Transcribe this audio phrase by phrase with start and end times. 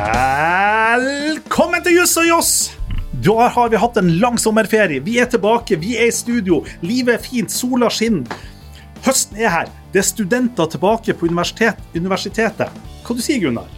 [0.00, 2.50] Velkommen til Juss og Joss!
[3.20, 5.02] Da har vi hatt en lang sommerferie.
[5.04, 6.62] Vi er tilbake, vi er i studio.
[6.80, 8.24] Livet er fint, sola skinner.
[9.04, 9.68] Høsten er her.
[9.92, 12.72] Det er studenter tilbake på universitet, universitetet.
[13.04, 13.68] Hva du sier Gunnar?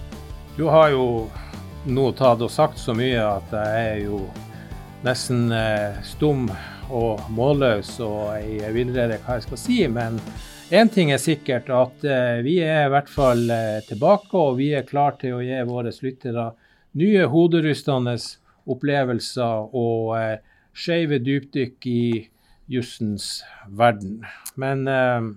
[0.55, 1.27] Du har jo
[1.91, 4.23] nå tatt og sagt så mye at jeg er jo
[5.03, 6.47] nesten eh, stum
[6.93, 9.81] og målløs og jeg villreder hva jeg skal si.
[9.91, 10.23] Men
[10.73, 14.71] én ting er sikkert, at eh, vi er i hvert fall eh, tilbake, og vi
[14.77, 16.47] er klare til å gi våre lyttere
[17.01, 18.17] nye hoderystende
[18.73, 20.39] opplevelser og eh,
[20.73, 22.05] skeive dypdykk i
[22.73, 24.23] jussens verden.
[24.57, 25.29] Men eh,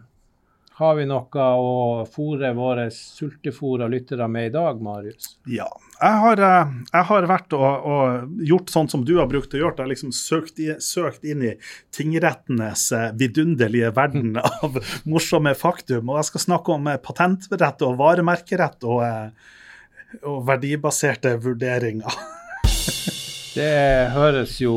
[0.80, 5.36] har vi noe å fòre våre sultefòra lyttere med i dag, Marius?
[5.52, 5.68] Ja.
[5.96, 9.60] Jeg har, eh, jeg har vært og, og, gjort sånn som du har brukt å
[9.62, 9.78] gjøre.
[9.78, 11.54] Jeg har liksom søkt, i, søkt, inn i
[11.96, 16.12] tingrettenes eh, vidunderlige verden av morsomme faktum.
[16.12, 19.06] Og jeg skal snakke om eh, patentrett og varemerkerett og,
[20.24, 22.20] og verdibaserte vurderinger.
[23.56, 24.76] Det høres jo,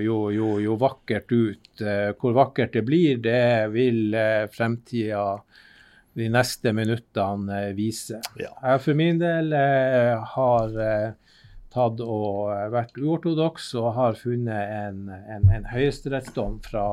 [0.00, 1.82] jo, jo, jo, vakkert ut.
[2.16, 3.42] Hvor vakkert det blir, det
[3.74, 4.16] vil
[4.54, 5.34] fremtida
[6.18, 8.24] de neste minuttene viser.
[8.40, 8.50] Ja.
[8.62, 9.54] Jeg for min del
[10.34, 10.74] har
[11.70, 16.86] tatt og vært uortodoks og har funnet en, en, en høyesterettsdom fra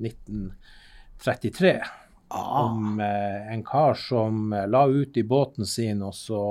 [0.00, 2.64] 1933 ah.
[2.64, 6.42] om en kar som la ut i båten sin, og så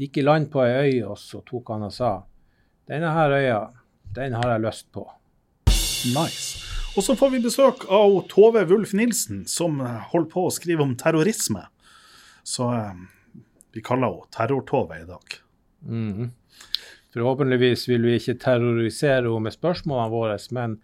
[0.00, 2.14] gikk i land på ei øy, og så tok han og sa
[2.88, 3.60] denne her øya,
[4.14, 5.06] den har jeg lyst på.
[6.16, 6.71] Nice.
[6.92, 10.92] Og så får vi besøk av Tove Wulf Nilsen, som holder på å skrive om
[11.00, 11.64] terrorisme.
[12.44, 12.98] Så eh,
[13.72, 15.38] vi kaller henne Terror-Tove i dag.
[15.88, 16.32] Mm.
[17.14, 20.76] Forhåpentligvis vil vi ikke terrorisere henne med spørsmålene våre, men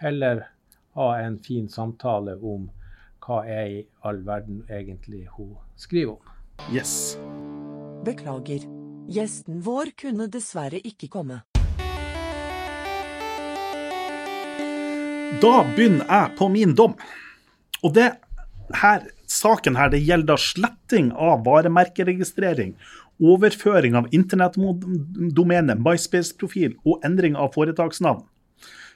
[0.00, 0.46] heller
[0.96, 2.70] ha en fin samtale om
[3.20, 6.34] hva er i all verden egentlig hun skriver om.
[6.72, 7.18] Yes.
[8.08, 8.64] Beklager.
[9.12, 11.42] Gjesten vår kunne dessverre ikke komme.
[15.38, 16.96] Da begynner jeg på min dom.
[17.86, 18.08] Og det
[18.80, 22.74] her, saken her det gjelder sletting av varemerkeregistrering,
[23.22, 28.24] overføring av internettdomene, MySpace-profil og endring av foretaksnavn.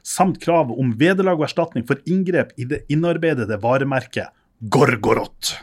[0.05, 4.34] Samt krav om vederlag og erstatning for inngrep i det innarbeidede varemerket
[4.75, 5.55] Gorgorot.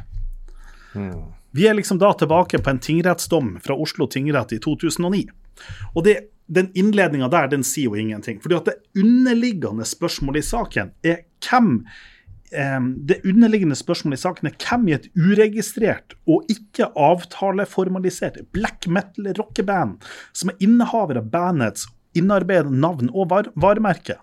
[0.95, 1.33] Mm.
[1.51, 5.25] Vi er liksom da tilbake på en tingrettsdom fra Oslo tingrett i 2009.
[5.93, 6.15] Og det,
[6.51, 8.41] den innledninga der, den sier jo ingenting.
[8.43, 11.71] fordi at det underliggende spørsmålet i saken er hvem
[12.51, 18.87] eh, det underliggende spørsmålet i saken er hvem i et uregistrert og ikke avtaleformalisert black
[18.87, 20.03] metal rockeband
[20.33, 24.17] som er innehaver av bandets innarbeidede navn og var varemerke.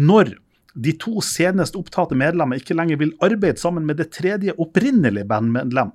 [0.00, 0.32] Når
[0.78, 5.90] de to senest opptatte medlemmer ikke lenger vil arbeide sammen med det tredje opprinnelige bandmedlem,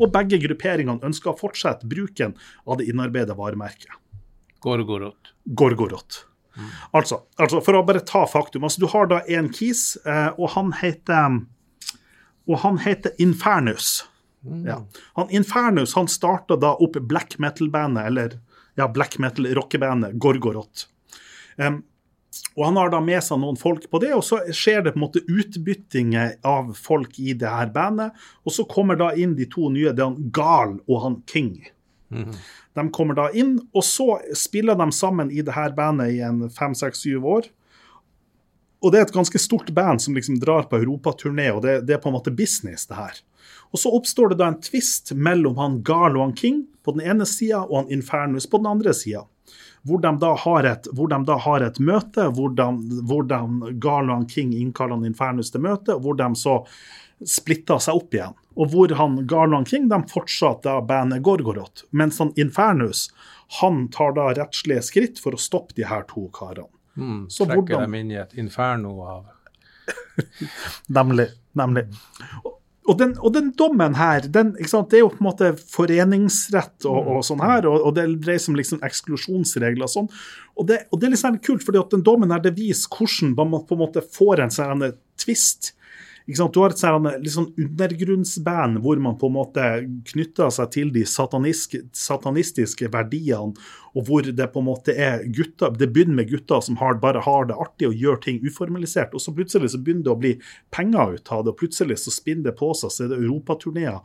[0.00, 2.32] og begge grupperingene ønsker å fortsette bruken
[2.66, 3.92] av det innarbeidede varemerket.
[4.62, 5.32] Gorgorot.
[5.44, 6.22] Gorgorot.
[6.56, 6.68] Mm.
[6.98, 8.64] Altså, altså, for å bare ta faktum.
[8.64, 11.42] altså Du har da en kis, eh, og han heter
[12.50, 14.04] og han heter Infernus.
[14.44, 14.64] Mm.
[14.66, 14.80] Ja.
[15.14, 18.38] Han Infernus han starta da opp black metal-bandet, eller
[18.74, 20.88] ja, black metal-rockebandet Gorgorot.
[21.56, 21.82] Um,
[22.56, 25.00] og Han har da med seg noen folk på det, og så skjer det på
[25.00, 28.16] en måte utbyttinger av folk i det her bandet.
[28.44, 31.58] Og så kommer da inn de to nye, det er han Gal og han King.
[32.12, 32.36] Mm.
[32.78, 36.46] De kommer da inn, og så spiller de sammen i det her bandet i en
[36.52, 37.50] fem, seks, syv år.
[38.82, 41.96] Og det er et ganske stort band som liksom drar på europaturné, og det, det,
[41.96, 43.20] er på en måte business, det her.
[43.72, 47.04] Og så oppstår det da en tvist mellom han Garl og han King på den
[47.12, 49.26] ene sida, og han Infernus på den andre sida
[49.82, 50.86] hvor de da har et,
[51.26, 52.78] da har et møte, hvordan,
[53.08, 56.60] hvordan Garland King innkaller han Infernus til møte, og hvor de så
[57.26, 58.36] splitter seg opp igjen.
[58.56, 63.08] Og hvor han Garland King de fortsatte da bandet Gorgoroth, mens han Infernus
[63.60, 66.70] han tar da rettslige skritt for å stoppe de her to karene.
[66.96, 67.86] Mm, så trekker hvordan...
[67.86, 69.28] dem inn i et inferno av
[70.96, 71.28] Nemlig.
[71.56, 71.86] Nemlig.
[72.82, 77.10] Og den, og den, dommen her, den, det er jo på en måte foreningsrett og,
[77.14, 80.08] og sånn her, og, og det dreier seg om liksom eksklusjonsregler og sånn.
[80.58, 82.90] Og det, og det er litt liksom kult, fordi at den dommen her, det viser
[82.90, 84.88] hvordan man på en måte får en sånn
[85.20, 85.72] twist
[86.26, 89.68] du har et sånn, litt sånn undergrunnsband hvor man på en måte
[90.12, 93.54] knytter seg til de satanistiske verdiene,
[93.92, 97.20] og hvor det på en måte er gutter Det begynner med gutter som har, bare
[97.20, 100.34] har det artig og gjør ting uformalisert, og så plutselig så begynner det å bli
[100.70, 104.00] penger ut av det, og plutselig så spinner det på seg, så er det europaturneer.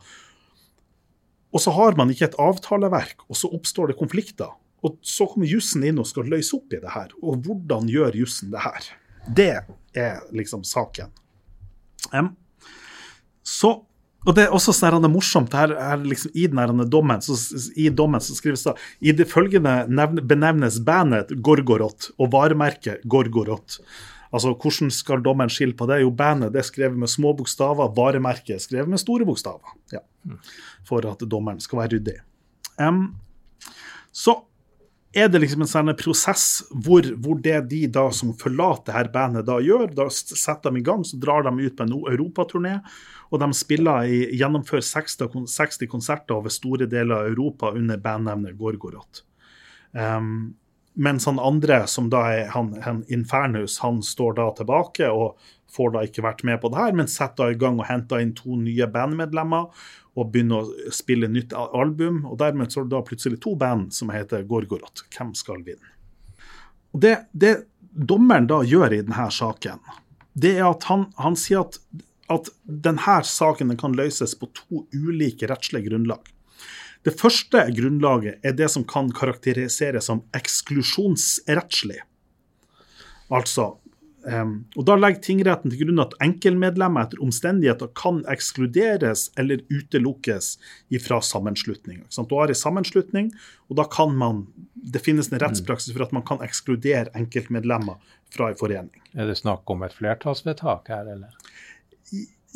[1.54, 4.50] Og så har man ikke et avtaleverk, og så oppstår det konflikter.
[4.84, 7.14] Og så kommer jussen inn og skal løse opp i det her.
[7.22, 8.90] Og hvordan gjør jussen det her?
[9.26, 9.54] Det
[9.98, 11.10] er liksom saken.
[13.44, 13.74] Så
[14.26, 15.54] og det er også sånn det er morsomt.
[15.56, 17.36] Her, her liksom, I den dommen så,
[17.78, 23.78] i dommen så skrives det i det følgende nevne, benevnes bandet Gorgorot og varemerket Gorgorot.
[24.28, 26.02] Altså, Hvordan skal dommeren skille på det?
[26.02, 29.72] Jo, bandet det er skrevet med små bokstaver, varemerket er skrevet med store bokstaver.
[29.94, 30.02] Ja,
[30.88, 32.18] For at dommeren skal være ryddig.
[32.76, 33.14] Um,
[34.12, 34.34] så
[35.16, 39.46] er det liksom en sånn prosess hvor, hvor, det de da som forlater her bandet
[39.48, 42.74] da gjør, da setter de i gang, så drar de ut på en europaturné.
[43.32, 48.56] Og de spiller i, gjennomfører 60, 60 konserter over store deler av Europa under bandnavnet
[48.60, 49.24] Gorgorot.
[49.92, 50.56] Um,
[50.98, 55.38] mens han andre, som da er han, han, Infernus, han står da tilbake og
[55.72, 58.34] får da ikke vært med på det her, men setter i gang og henter inn
[58.36, 59.68] to nye bandmedlemmer
[60.18, 62.24] og begynner å spille nytt album.
[62.26, 65.04] og Dermed så er det da plutselig to band som heter Gorgorot.
[65.14, 65.94] Hvem skal vinne?
[66.96, 67.54] Og det, det
[67.92, 69.80] dommeren da gjør i denne saken,
[70.38, 71.80] det er at han, han sier at
[72.28, 76.20] at denne saken kan løses på to ulike rettslige grunnlag.
[77.06, 82.02] Det første grunnlaget er det som kan karakteriseres som eksklusjonsrettslig.
[83.32, 83.76] Altså,
[84.28, 90.56] og Da legger tingretten til grunn at enkeltmedlemmer etter omstendigheter kan ekskluderes eller utelukkes
[91.04, 92.02] fra sammenslutning.
[92.04, 93.32] Du har en sammenslutning,
[93.68, 94.46] og da kan man
[94.78, 97.98] Det finnes en rettspraksis for at man kan ekskludere enkeltmedlemmer
[98.30, 99.02] fra en forening.
[99.12, 101.34] Er det snakk om et flertallsvedtak her, eller?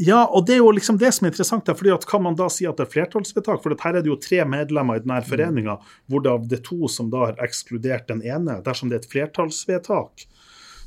[0.00, 1.66] Ja, og det er jo liksom det som er interessant.
[1.68, 3.62] her, fordi at Kan man da si at det er flertallsvedtak?
[3.62, 5.28] For her er det jo tre medlemmer i denne mm.
[5.28, 5.78] foreninga,
[6.08, 8.62] hvor det er to som da har ekskludert den ene.
[8.64, 10.24] Dersom det er et flertallsvedtak,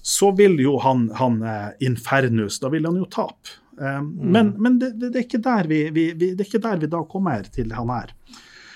[0.05, 3.55] så vil jo han, han eh, Infernus da vil han jo tape.
[3.75, 4.27] Um, mm.
[4.31, 7.47] Men, men det, det, er vi, vi, vi, det er ikke der vi da kommer
[7.49, 8.13] til han her.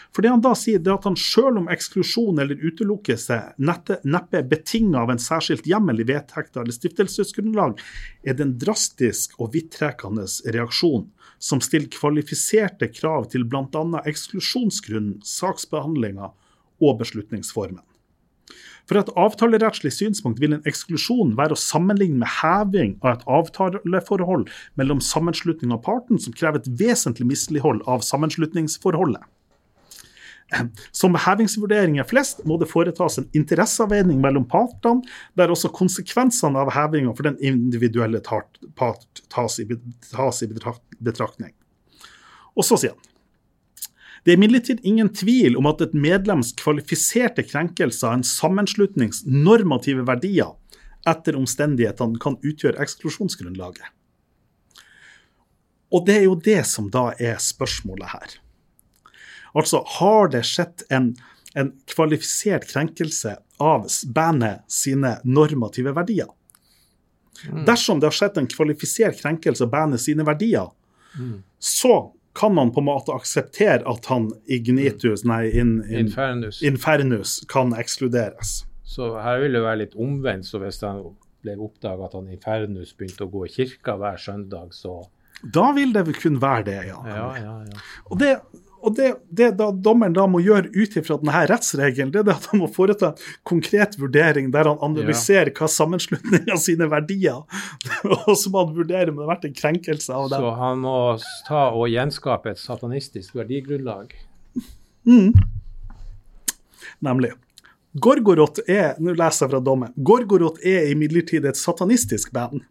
[0.09, 3.99] For det han da sier, det er at han selv om eksklusjon eller utelukkelse neppe
[4.39, 7.77] er betinga av en særskilt hjemmel i vedtekter eller stiftelsesgrunnlag,
[8.25, 11.05] er det en drastisk og vidtrekkende reaksjon
[11.37, 13.85] som stiller kvalifiserte krav til bl.a.
[14.09, 16.33] eksklusjonsgrunnen, saksbehandlinga
[16.81, 17.85] og beslutningsformen.
[18.89, 24.47] For et avtalerettslig synspunkt vil en eksklusjon være å sammenligne med heving av et avtaleforhold
[24.81, 29.21] mellom sammenslutning og parten som krever et vesentlig mislighold av sammenslutningsforholdet.
[30.89, 35.05] Som ved hevingsvurderinger flest må det foretas en interesseavveining mellom partene,
[35.37, 41.53] der også konsekvensene av hevinga for den individuelle part tas i betraktning.
[42.57, 43.08] Og så sier han
[44.23, 50.03] det er imidlertid ingen tvil om at et medlems kvalifiserte krenkelse av en sammenslutnings normative
[50.07, 50.55] verdier
[51.07, 53.87] etter omstendighetene kan utgjøre eksklusjonsgrunnlaget.
[55.89, 58.35] Og det er jo det som da er spørsmålet her.
[59.57, 61.13] Altså, har det skjedd en,
[61.57, 66.29] en kvalifisert krenkelse av bandet sine normative verdier?
[67.47, 67.63] Mm.
[67.65, 70.69] Dersom det har skjedd en kvalifisert krenkelse av bandet sine verdier,
[71.17, 71.39] mm.
[71.57, 76.61] så kan man på en måte akseptere at han Ignitus, nei, in, in, Infernus.
[76.63, 77.39] Infernus.
[77.51, 78.61] kan ekskluderes.
[78.87, 80.47] Så her vil det være litt omvendt.
[80.47, 81.03] så Hvis han
[81.43, 85.01] ble oppdaga at han Infernus begynte å gå i kirka hver søndag, så
[85.39, 86.97] Da vil det vel kun være det, ja.
[87.07, 87.83] ja, ja, ja.
[88.11, 88.33] Og det,
[88.79, 92.47] og det, det da dommeren da må gjøre ut ifra denne rettsregelen, det er at
[92.51, 95.55] han må foreta en konkret vurdering der han analyserer ja.
[95.59, 97.43] hva sammenslutninga sine verdier
[98.15, 100.45] og så må han vurdere om det har vært en krenkelse av dem.
[100.45, 100.97] Så han må
[101.49, 104.15] ta og gjenskape et satanistisk verdigrunnlag?
[105.07, 105.33] Mm.
[107.05, 107.33] Nemlig.
[107.99, 112.61] Gorgoroth er nå leser jeg fra dommen, Gorgoroth er imidlertid et satanistisk band.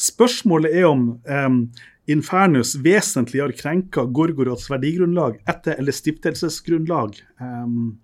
[0.00, 1.58] Spørsmålet er om um,
[2.06, 7.94] Infernus vesentlig har krenka Gorgorots verdigrunnlag etter eller stiftelsesgrunnlag, um,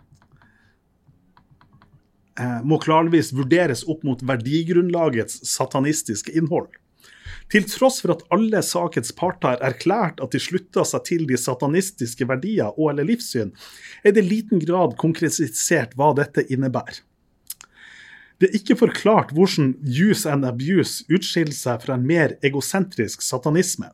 [2.65, 6.71] må klarvis vurderes opp mot verdigrunnlagets satanistiske innhold.
[7.51, 11.37] Til tross for at alle sakens parter har erklært at de slutta seg til de
[11.41, 13.51] satanistiske verdier og eller livssyn,
[14.07, 17.03] er det i liten grad konkretisert hva dette innebærer.
[18.41, 23.91] Det er ikke forklart hvordan use and abuse utskiller seg fra en mer egosentrisk satanisme.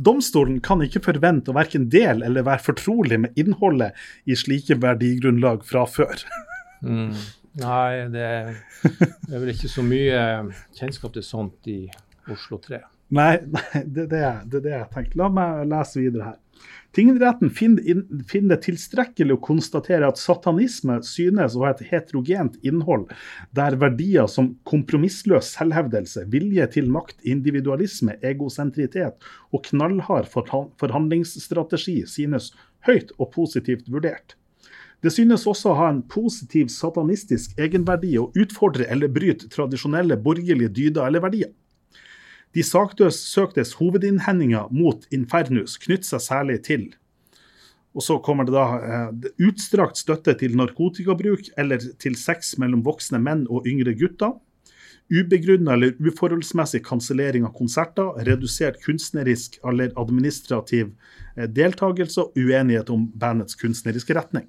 [0.00, 3.96] Domstolen kan ikke forvente å verken del eller være fortrolig med innholdet
[4.28, 6.24] i slike verdigrunnlag fra før.
[6.84, 7.12] mm.
[7.60, 8.54] Nei, det er,
[9.32, 10.20] vel ikke så mye
[10.76, 11.82] kjennskap til sånt i
[12.30, 12.78] Oslo 3.
[13.16, 15.18] Nei, nei det, det, det er det jeg tenkte.
[15.18, 16.38] La meg lese videre her.
[16.96, 23.12] Tingretten finner det tilstrekkelig å konstatere at satanisme synes å ha et heterogent innhold,
[23.54, 32.50] der verdier som kompromissløs selvhevdelse, vilje til makt, individualisme, egosentritet og knallhard forhandlingsstrategi synes
[32.88, 34.34] høyt og positivt vurdert.
[35.00, 40.74] Det synes også å ha en positiv satanistisk egenverdi å utfordre eller bryte tradisjonelle borgerlige
[40.76, 41.54] dyder eller verdier.
[42.54, 46.88] De saksøktes hovedinnhendinger mot Infernus knytter seg særlig til
[47.94, 53.18] og så kommer det da eh, utstrakt støtte til narkotikabruk eller til sex mellom voksne
[53.22, 54.36] menn og yngre gutter.
[55.10, 60.92] Ubegrunna eller uforholdsmessig kansellering av konserter, redusert kunstnerisk eller administrativ
[61.34, 64.46] eh, deltakelse uenighet om bandets kunstneriske retning.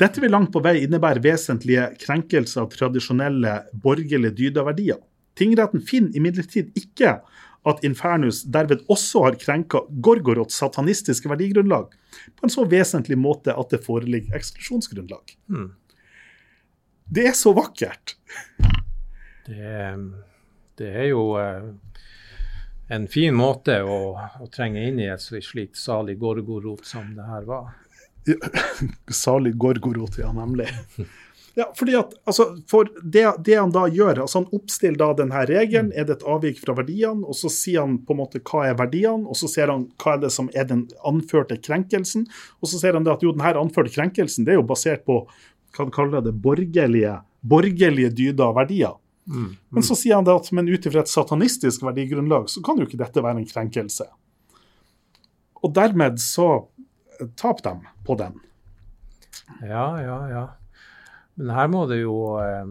[0.00, 4.98] Dette vil langt på vei innebære vesentlige krenkelser av tradisjonelle borgerlige dydaverdier.
[5.38, 7.18] Tingretten finner imidlertid ikke
[7.68, 11.92] at Infernus derved også har krenka Gorgorots satanistiske verdigrunnlag
[12.36, 15.36] på en så vesentlig måte at det foreligger eksklusjonsgrunnlag.
[15.46, 15.70] Hmm.
[17.12, 18.16] Det er så vakkert!
[19.46, 19.70] Det,
[20.78, 21.70] det er jo eh,
[22.94, 27.46] en fin måte å, å, trenge inn i et slikt salig Gorgorot som det her
[27.48, 27.72] var.
[29.22, 30.68] salig Gorgoroth, ja, nemlig.
[31.54, 35.42] Ja, fordi at, altså, for det, det, han da gjør, altså han oppstiller da denne
[35.48, 38.64] regelen, er det et avvik fra verdiene, og så sier han på en måte hva
[38.70, 42.24] er verdiene, og så ser han hva er det som er den anførte krenkelsen,
[42.60, 45.22] og så ser han det at jo, denne anførte krenkelsen det er jo basert på
[45.26, 48.96] hva han kaller det, borgerlige, borgerlige dyder og verdier.
[49.28, 49.52] Mm, mm.
[49.76, 52.88] Men så sier han det at men ut ifra et satanistisk verdigrunnlag så kan jo
[52.88, 54.08] ikke dette være en krenkelse.
[55.62, 56.48] Og dermed så
[57.36, 58.40] taper dem på den.
[59.62, 60.44] Ja, ja, ja.
[61.34, 62.66] Men her må det jo, eh,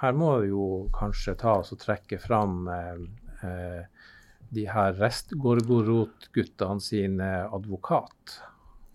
[0.00, 3.04] her må det jo kanskje ta og trekke fram eh,
[3.48, 4.08] eh,
[4.52, 8.36] de her restgorgorot-guttene sin advokat.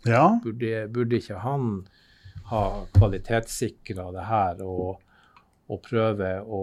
[0.06, 0.38] Ja.
[0.44, 1.88] Burde, burde, ikke han
[2.52, 2.62] ha
[2.94, 5.02] kvalitetssikra det her og,
[5.68, 6.62] og prøve å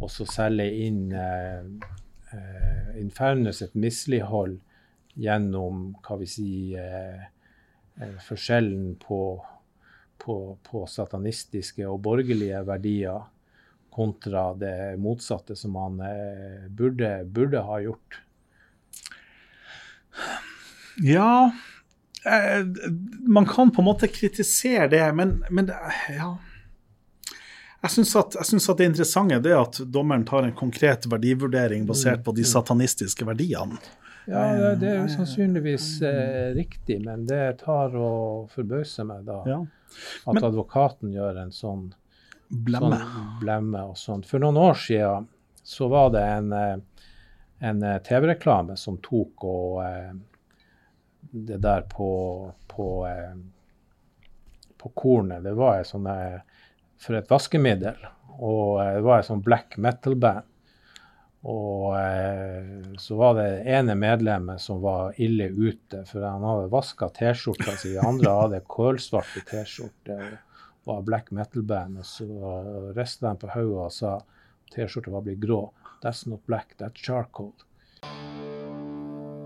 [0.00, 1.12] også selge inn
[2.96, 4.56] Infernus et mislighold
[5.16, 7.26] gjennom hva vi sier,
[8.26, 9.20] forskjellen på
[10.26, 13.26] på, på, satanistiske og borgerlige verdier
[13.94, 18.18] kontra det motsatte som han eh, burde, burde, ha gjort?
[21.04, 21.52] Ja
[22.24, 22.66] eh,
[23.28, 25.70] Man kan på en måte kritisere det, men, men
[26.12, 26.34] ja.
[27.82, 32.34] Jeg syns at, at, det interessante er at dommeren tar en konkret verdivurdering basert på
[32.34, 32.52] de mm, mm.
[32.52, 33.78] satanistiske verdiene.
[34.26, 38.10] Ja, det er jo sannsynligvis eh, riktig, men det tar å
[38.50, 39.38] forbause meg da.
[39.46, 39.60] Ja.
[40.26, 41.84] At Men, advokaten gjør en sånn
[42.48, 42.98] blemme.
[42.98, 44.24] Sånn blemme og sånn.
[44.26, 45.28] For noen år siden
[45.66, 47.06] så var det en, eh,
[47.70, 50.12] en eh, TV-reklame som tok og eh,
[51.30, 52.10] det der på,
[52.70, 52.88] på,
[54.78, 55.42] på kornet.
[55.44, 56.08] Det var et sånt,
[57.02, 57.98] for et vaskemiddel.
[58.36, 60.46] Og det var et sånn black metal-band.
[61.46, 67.08] Og eh, så var det ene medlemmet som var ille ute, for han hadde vaska
[67.14, 67.92] T-skjorta si.
[67.94, 72.00] De andre hadde kålsvarte T-skjorter og var black metal-band.
[72.02, 72.26] Og så
[72.98, 74.16] rista de på hodet og sa
[74.74, 75.62] T-skjorta var blitt grå.
[76.02, 77.54] That's not black, that's charcoal.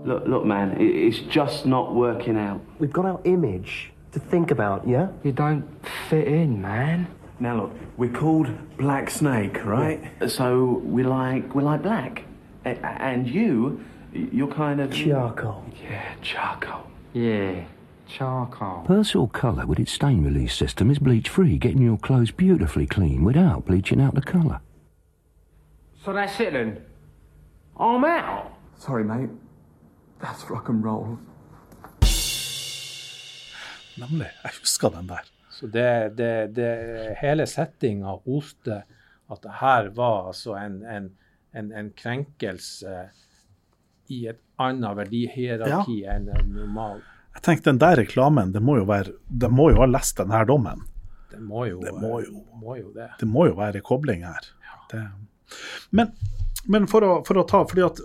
[0.03, 2.61] Look, look, man, it's just not working out.
[2.79, 5.09] We've got our image to think about, yeah?
[5.23, 5.63] You don't
[6.09, 7.05] fit in, man.
[7.41, 9.99] Now look, we're called Black Snake, right?
[10.21, 10.27] Yeah.
[10.27, 12.23] So we like we like black,
[12.65, 12.69] a
[13.01, 13.83] and you,
[14.13, 15.65] you're kind of charcoal.
[15.81, 16.85] Yeah, charcoal.
[17.13, 17.63] Yeah,
[18.07, 18.85] charcoal.
[18.87, 23.23] Persil Colour with its stain release system is bleach free, getting your clothes beautifully clean
[23.23, 24.61] without bleaching out the colour.
[26.05, 26.77] So that's it then.
[27.75, 28.51] I'm out.
[28.77, 29.29] Sorry, mate.
[30.21, 31.17] That's rock and roll.
[33.97, 34.29] Nemlig.
[34.43, 35.23] Jeg husker den der.
[35.61, 36.71] Så det, det, det
[37.21, 38.81] hele settinga oste
[39.31, 41.11] at det her var altså en, en,
[41.53, 42.95] en, en krenkelse
[44.11, 46.17] i et annet verdihierarki ja.
[46.17, 47.03] enn normal.
[47.37, 50.41] Jeg tenkte Den der reklamen, det må jo, være, det må jo ha lest denne
[50.49, 50.81] dommen.
[51.31, 51.93] Det må jo det.
[52.01, 53.07] Må jo, må jo det.
[53.21, 53.29] det.
[53.29, 54.49] må jo være kobling her.
[54.91, 55.05] Ja.
[55.95, 56.11] Men,
[56.65, 58.01] men for, å, for, å, ta, fordi at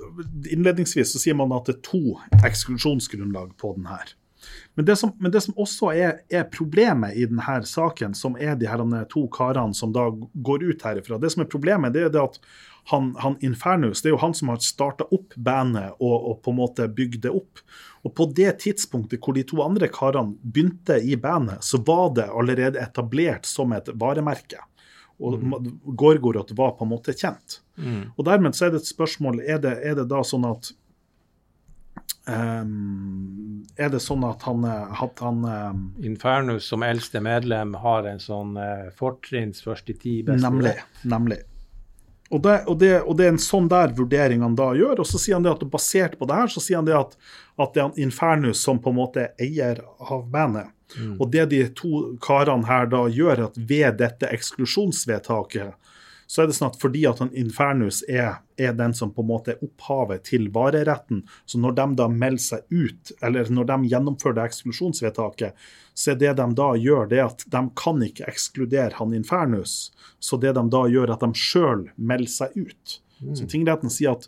[0.52, 4.14] Innledningsvis så sier man at det er to eksklusjonsgrunnlag på den her.
[4.76, 8.59] Men det som, men det som også er, er, problemet i denne saken, som er
[8.61, 12.12] de her to karene som da går ut herifra Det som er problemet, det er
[12.12, 12.37] det at
[12.92, 16.52] han, han Infernus det er jo han som har starta opp bandet og, og, på
[16.52, 17.64] en måte bygd det opp.
[18.04, 22.28] Og på det tidspunktet hvor de to andre karene begynte i bandet, så var det
[22.28, 24.61] allerede etablert som et varemerke.
[25.16, 25.71] Og mm.
[25.97, 27.62] Gorgoroth var på en måte kjent.
[27.80, 28.12] Mm.
[28.12, 30.76] Og dermed så er det et spørsmål er det, er det da sånn at
[32.26, 33.46] Um,
[33.76, 38.54] er det sånn at han, at han um, Infernus som eldste medlem har en sånn
[38.56, 40.76] uh, fortrinns først i ti beste Nemlig.
[41.04, 41.42] nemlig.
[42.28, 45.02] Og det, og, det, og det, er en sånn der vurdering han da gjør.
[45.02, 47.14] Og så sier han det at basert på det her, så sier han det at,
[47.62, 50.73] at det er Infernus som på en måte er eier av bandet.
[50.96, 51.16] Mm.
[51.20, 55.75] Og det de to karene her da gjør, at ved dette eksklusjonsvedtaket
[56.26, 59.28] så er det sånn at fordi at han Infernus er, er den som på en
[59.30, 63.90] måte er opphavet til vareretten, så når de da melder seg ut, eller når de
[63.92, 68.99] gjennomfører det eksklusjonsvedtaket, så er det de da gjør, det at de kan ikke ekskludere
[68.99, 69.78] han Infernus.
[70.18, 72.99] Så det de da gjør, er at de sjøl melder seg ut.
[73.33, 74.26] Så tingretten sier at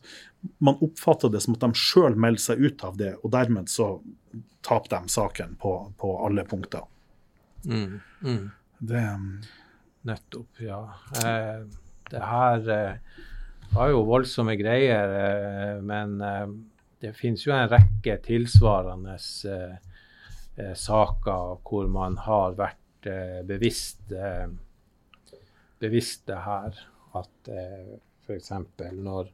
[0.64, 3.96] man oppfatter det som at de sjøl melder seg ut av det, og dermed så
[4.64, 6.86] taper de saken på, på alle punkter.
[7.66, 8.44] Mm, mm.
[8.78, 9.02] Det,
[10.08, 10.80] Nettopp, ja.
[11.20, 11.66] Eh,
[12.10, 13.20] det her eh,
[13.74, 16.46] var jo voldsomme greier, eh, men eh,
[17.02, 19.16] det finnes jo en rekke tilsvarende
[19.50, 19.76] eh,
[20.56, 24.00] eh, saker hvor man har vært eh, bevisst,
[25.78, 26.80] bevisst det her.
[27.18, 27.94] At eh,
[28.26, 28.52] f.eks.
[28.98, 29.30] når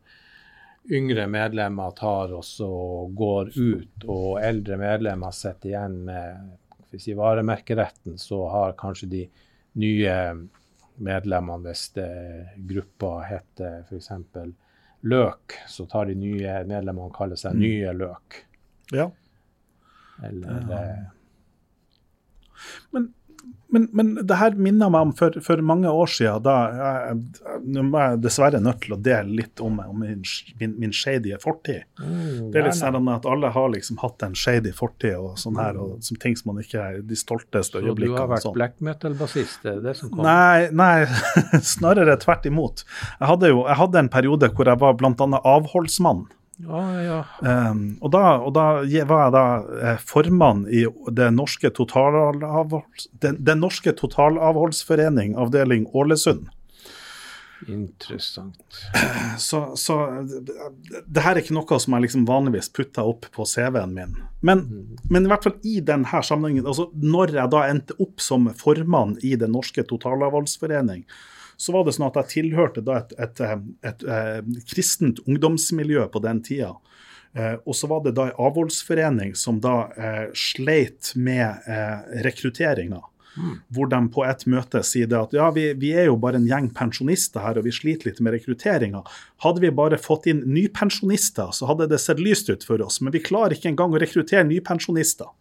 [0.94, 6.52] yngre medlemmer tar oss og går ut, og eldre medlemmer sitter igjen med
[6.94, 9.22] hvis i varemerkeretten, så har kanskje de
[9.82, 10.12] nye
[11.02, 11.88] medlemmene, hvis
[12.70, 14.10] gruppa heter f.eks.
[15.04, 18.38] Løk, så tar de nye medlemmene og kaller seg Nye Løk.
[18.94, 19.10] ja.
[20.22, 21.02] Eller eh,
[22.94, 23.08] Men,
[23.74, 26.42] men, men det her minner meg om for, for mange år siden.
[26.46, 26.54] da
[27.64, 30.22] Nå må jeg dessverre nødt til å dele litt om, om min,
[30.60, 31.84] min, min shady fortid.
[32.00, 35.58] mm, Det er litt sånn at alle har liksom hatt en shady fortid og sånn
[35.60, 38.14] her, og som ting som man ikke er de stolteste øyeblikkene.
[38.14, 38.56] Så du har vært sånn.
[38.58, 40.24] black metal-bassist, det er det som kom?
[40.26, 41.04] Nei, nei,
[41.74, 42.84] snarere tvert imot.
[43.18, 45.40] Jeg hadde jo jeg hadde en periode hvor jeg var bl.a.
[45.56, 46.26] avholdsmann.
[46.62, 47.20] Ja, ja.
[47.70, 48.66] Um, og, da, og da
[49.08, 49.44] var jeg da
[49.90, 50.84] eh, formann i
[51.16, 56.46] det norske totalavholds, den, den norske totalavholdsforening, avdeling Ålesund.
[57.68, 58.56] Interessant.
[59.38, 59.94] Så, så
[61.06, 64.16] det, her er ikke noe som jeg liksom vanligvis putter opp på CV-en min.
[64.44, 64.64] Men,
[65.08, 69.16] men i hvert fall i denne sammenhengen, altså når jeg da endte opp som formann
[69.24, 71.06] i Den norske totalavholdsforening,
[71.56, 73.42] så var det sånn at jeg tilhørte da et, et,
[73.84, 76.74] et, et, kristent ungdomsmiljø på den tida.
[77.34, 83.02] Eh, og så var det da en avholdsforening som da eh, sleit med eh, rekrutteringa.
[83.74, 86.46] Hvor de på et møte sier det at ja, vi, vi er jo bare en
[86.46, 89.00] gjeng pensjonister her, og vi sliter litt med rekrutteringa.
[89.42, 93.00] Hadde vi bare fått inn nypensjonister, så hadde det sett lyst ut for oss.
[93.02, 95.34] Men vi klarer ikke engang å rekruttere nypensjonister.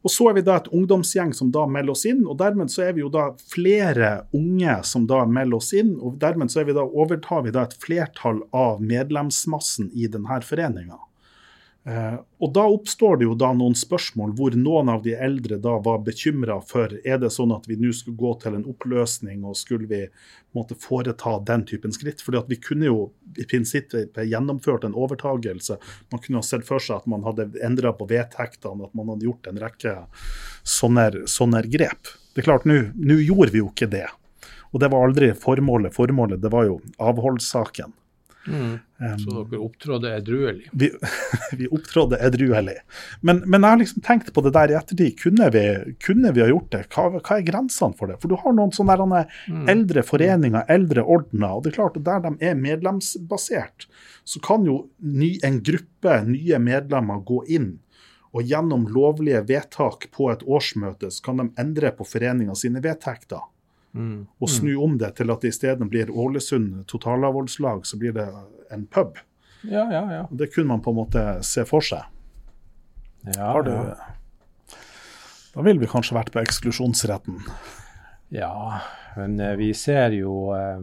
[0.00, 2.86] Og så er vi da et ungdomsgjeng som da melder oss inn, og dermed så
[2.86, 6.76] er vi jo da flere unge som da melder oss inn, og dermed så vi
[6.76, 10.96] da, overtar vi da et flertall av medlemsmassen i denne foreninga.
[11.90, 15.72] Eh, og da oppstår det jo da noen spørsmål hvor noen av de eldre da
[15.82, 19.58] var bekymra for er det sånn at vi nå skulle gå til en oppløsning, og
[19.58, 20.04] skulle vi
[20.54, 22.22] måtte foreta den typen skritt?
[22.22, 23.00] Fordi at vi kunne jo
[23.34, 25.80] i prinsippet gjennomført en overtagelse.
[26.12, 29.26] Man kunne ha sett for seg at man hadde endra på vedtektene, at man hadde
[29.26, 29.96] gjort en rekke
[30.62, 32.14] sånne, sånne grep.
[32.34, 34.06] Det er klart, nå gjorde vi jo ikke det.
[34.70, 35.96] Og det var aldri formålet.
[35.96, 37.96] Formålet det var jo avholdssaken.
[39.20, 40.68] Så dere opptrådde edruelig.
[40.72, 40.90] vi,
[41.58, 42.78] vi opptrådde edruelig.
[43.20, 45.18] Men, men jeg har liksom tenkt på det der i ettertid.
[45.20, 45.64] Kunne vi,
[46.04, 46.82] kunne vi ha gjort det?
[46.94, 48.16] Hva, hva er grensene for det?
[48.22, 49.36] For du har noen sånne der,
[49.72, 53.88] eldre foreninger, eldre ordener, og det er klart at der de er medlemsbasert,
[54.24, 57.72] så kan jo ny, en gruppe nye medlemmer gå inn.
[58.30, 63.42] Og gjennom lovlige vedtak på et årsmøte så kan de endre på foreninga sine vedtekter.
[63.92, 68.28] Og snu om det til at det isteden blir Ålesund totalavholdslag, så blir det
[68.70, 69.18] en pub.
[69.62, 70.22] Ja, ja, ja.
[70.30, 72.06] Det kunne man på en måte se for seg.
[73.34, 73.74] ja, Har du,
[75.54, 77.40] da ville vi kanskje vært på eksklusjonsretten.
[78.30, 78.80] Ja,
[79.18, 80.78] men eh, vi ser jo eh,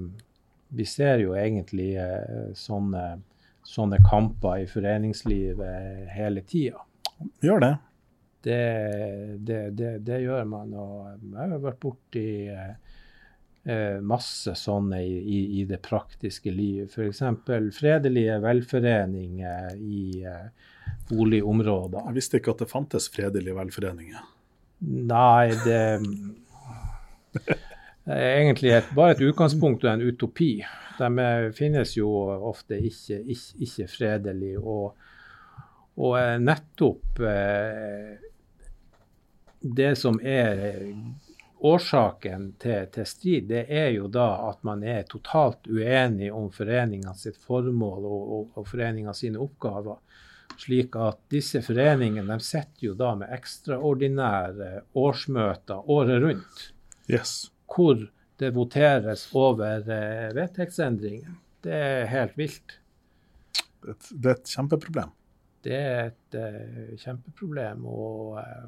[0.75, 3.21] Vi ser jo egentlig eh, sånne,
[3.63, 6.83] sånne kamper i foreningslivet hele tida.
[7.39, 7.75] Gjør det.
[8.43, 8.59] Det,
[9.47, 10.73] det, det, det gjør man.
[10.75, 12.75] Og jeg har vært borti eh,
[13.67, 16.87] eh, masse sånne i, i, i det praktiske liv.
[16.87, 17.21] F.eks.
[17.77, 20.73] fredelige velforeninger i eh,
[21.11, 22.07] boligområder.
[22.09, 24.33] Jeg visste ikke at det fantes fredelige velforeninger.
[24.87, 25.79] Nei, det
[28.05, 30.51] er egentlig et, bare et utgangspunkt og en utopi.
[30.97, 32.11] De eh, finnes jo
[32.49, 34.53] ofte ikke, ikke, ikke fredelig.
[34.61, 34.95] Og,
[35.97, 38.13] og eh, nettopp eh,
[39.61, 40.61] det som er
[41.65, 47.13] årsaken til, til strid, det er jo da at man er totalt uenig om foreninga
[47.17, 49.97] sitt formål og, og, og foreninga sine oppgaver.
[50.57, 56.63] Slik at disse foreningene de sitter jo da med ekstraordinære årsmøter året rundt
[57.09, 57.51] Yes.
[57.71, 58.01] hvor
[58.37, 61.35] det voteres over eh, vedtektsendringer.
[61.63, 62.75] Det er helt vilt.
[63.81, 65.13] Det, et- det er et kjempeproblem.
[65.63, 67.85] Det er et eh, kjempeproblem.
[67.89, 68.67] Og, eh,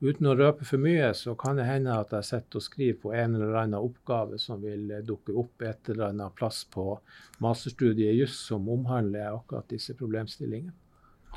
[0.00, 3.12] uten å røpe for mye, så kan det hende at jeg sitter og skriver på
[3.14, 6.90] en eller annen oppgave som vil eh, dukke opp et eller annet plass på
[7.44, 10.74] masterstudiet i juss som omhandler akkurat disse problemstillingene.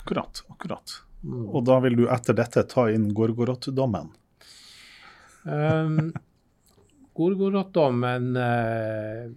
[0.02, 0.44] Akkurat.
[0.50, 0.98] akkurat.
[1.28, 4.10] Og da vil du etter dette ta inn Gorgorot-dommen?
[5.44, 6.12] Um,
[7.18, 9.32] Gorgorotdommen eh,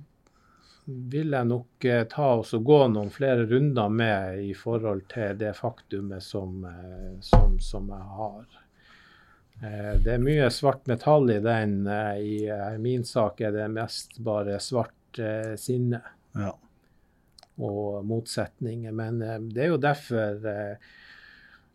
[0.87, 5.37] vil jeg nok eh, ta oss og gå noen flere runder med i forhold til
[5.41, 8.64] det faktumet som, eh, som, som jeg har.
[9.63, 11.87] Eh, det er mye svart metall i den.
[11.87, 14.93] Eh, I eh, min sak er det mest bare svart
[15.63, 16.01] sinne
[16.35, 16.51] Ja.
[17.63, 18.91] og motsetninger.
[18.93, 19.21] Men
[19.55, 20.41] det er jo derfor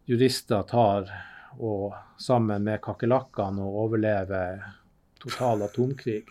[0.09, 1.07] jurister tar
[1.55, 4.59] og sammen med kakerlakkene og overlever
[5.23, 6.25] total atomkrig.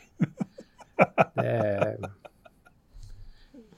[0.99, 1.97] Det er,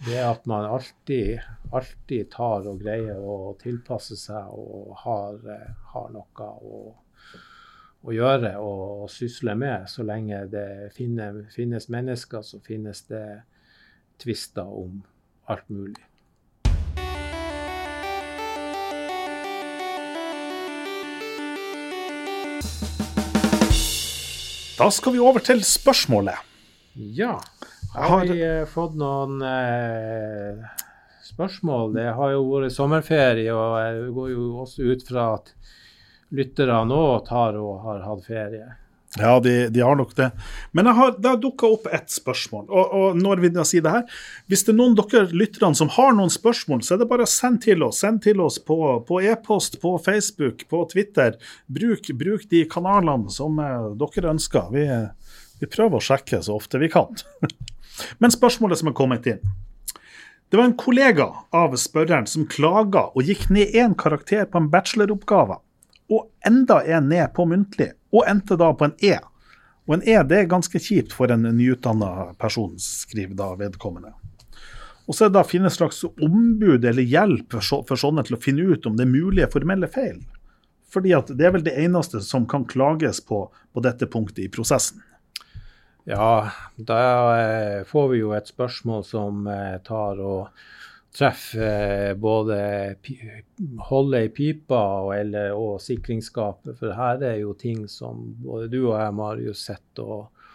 [0.08, 1.38] det er at man alltid,
[1.70, 5.38] alltid tar og greier å tilpasse seg og har,
[5.94, 6.82] har noe å,
[8.04, 9.88] å gjøre og, sysle med.
[9.92, 13.24] Så lenge det finne, finnes mennesker, så finnes det
[14.22, 15.02] tvister om
[15.50, 16.06] alt mulig.
[24.80, 26.38] Da skal vi over til spørsmålet.
[26.96, 27.34] Ja.
[27.94, 30.62] Har- Har vi eh, fått noen eh,
[31.26, 31.92] spørsmål?
[31.94, 35.50] Det har jo vært sommerferie, og jeg går jo også ut fra at
[36.34, 38.68] lyttere nå tar og har hatt ferie.
[39.18, 40.30] Ja, de, de har nok det.
[40.70, 42.68] Men har, det har dukka opp ett spørsmål.
[42.70, 45.90] Og, og når vi da sier det her, hvis det er noen dere lytterne som
[45.96, 48.04] har noen spørsmål, så er det bare å sende til oss.
[48.04, 51.34] Send til oss på, på e-post, på Facebook, på Twitter.
[51.66, 54.70] Bruk, bruk de kanalene som eh, dere ønsker.
[54.76, 54.86] Vi,
[55.58, 57.10] vi prøver å sjekke så ofte vi kan.
[58.22, 59.42] Men spørsmålet som er kommet inn.
[60.50, 64.70] Det var en kollega av spørreren som klaga og gikk ned én karakter på en
[64.70, 65.58] bacheloroppgave,
[66.10, 69.18] og enda en ned på muntlig, og endte da på en E.
[69.88, 74.12] Og en E det er ganske kjipt for en nyutdanna person, skriver da vedkommende.
[75.06, 78.36] Og så er det da finne slags ombud eller hjelp for, så, for sånne til
[78.36, 80.20] å finne ut om det er mulige formelle feil.
[80.90, 84.50] Fordi at det er vel det eneste som kan klages på på dette punktet i
[84.50, 85.02] prosessen.
[86.08, 87.00] Ja, da
[87.38, 90.48] eh, får vi jo et spørsmål som eh, tar og
[91.16, 92.58] treffer eh, både
[93.90, 96.76] holde i pipa og, eller, og sikringsskapet.
[96.78, 100.46] For her er jo ting som både du og jeg, Marius, sitter og,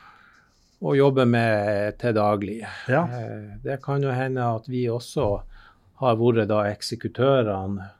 [0.86, 2.62] og jobber med til daglig.
[2.92, 3.04] Ja.
[3.04, 5.30] Eh, det kan jo hende at vi også
[6.02, 7.92] har vært da eksekutørene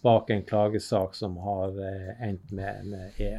[0.00, 3.34] bak en klagesak som har eh, endt med en E.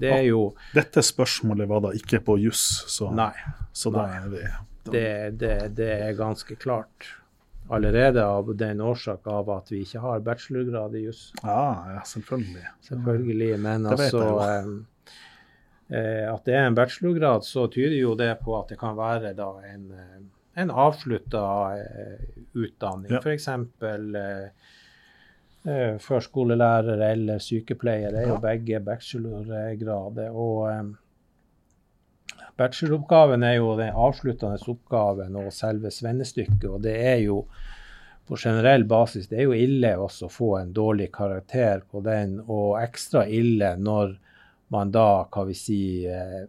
[0.00, 3.32] Det er jo Dette spørsmålet var da ikke på juss, så, Nei.
[3.74, 4.18] så da nei.
[4.20, 4.42] er vi
[4.90, 5.08] Det,
[5.40, 7.08] det, det er ganske klart
[7.70, 11.32] allerede av den årsak av at vi ikke har bachelorgrad i juss.
[11.42, 12.64] Ja, ja, selvfølgelig.
[12.88, 13.50] Selvfølgelig.
[13.60, 14.70] Men Det altså eh,
[15.98, 19.34] eh, At det er en bachelorgrad, så tyder jo det på at det kan være
[19.38, 20.20] da en, eh,
[20.62, 21.44] en avslutta
[21.78, 23.10] eh, utdanning.
[23.12, 23.20] Ja.
[23.22, 23.48] F.eks.
[23.48, 24.48] Eh,
[25.70, 28.40] eh, førskolelærer eller sykepleier er jo Ja.
[28.40, 30.30] begge bachelorgrader.
[30.34, 30.96] Og
[32.60, 36.66] bacheloroppgaven er jo den avsluttende oppgaven og selve svennestykket.
[36.68, 37.42] Og det er jo
[38.30, 42.36] på generell basis det er jo ille også å få en dårlig karakter på den,
[42.46, 44.12] og ekstra ille når
[44.70, 46.44] man da, hva vi si, eh,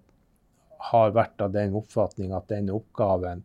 [0.91, 3.41] har vært av den oppfatning at denne oppgaven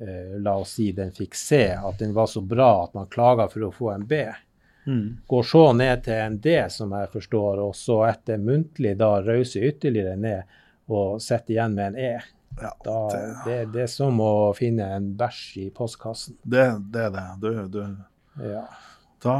[0.00, 3.52] eh, La oss si den fikk C, at den var så bra at man klager
[3.52, 4.22] for å få en B.
[4.86, 5.18] Mm.
[5.28, 9.60] Går så ned til en D, som jeg forstår, og så etter muntlig da rause
[9.60, 10.56] ytterligere ned
[10.88, 12.12] og sitter igjen med en E.
[12.58, 16.38] Ja, Da, det, det, det er som å finne en bæsj i postkassen.
[16.42, 17.26] det, det er det.
[17.42, 17.82] Du, du,
[18.42, 18.64] Ja.
[19.22, 19.36] da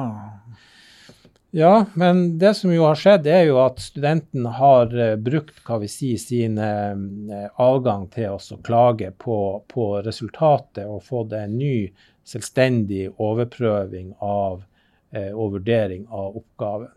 [1.50, 5.78] Ja, men det som jo har skjedd, er jo at studenten har eh, brukt hva
[5.80, 9.38] vi sier, sin adgang avgang til å klage på,
[9.72, 11.88] på resultatet og fått en ny
[12.28, 14.62] selvstendig overprøving av
[15.10, 16.92] eh, og vurdering av oppgaven.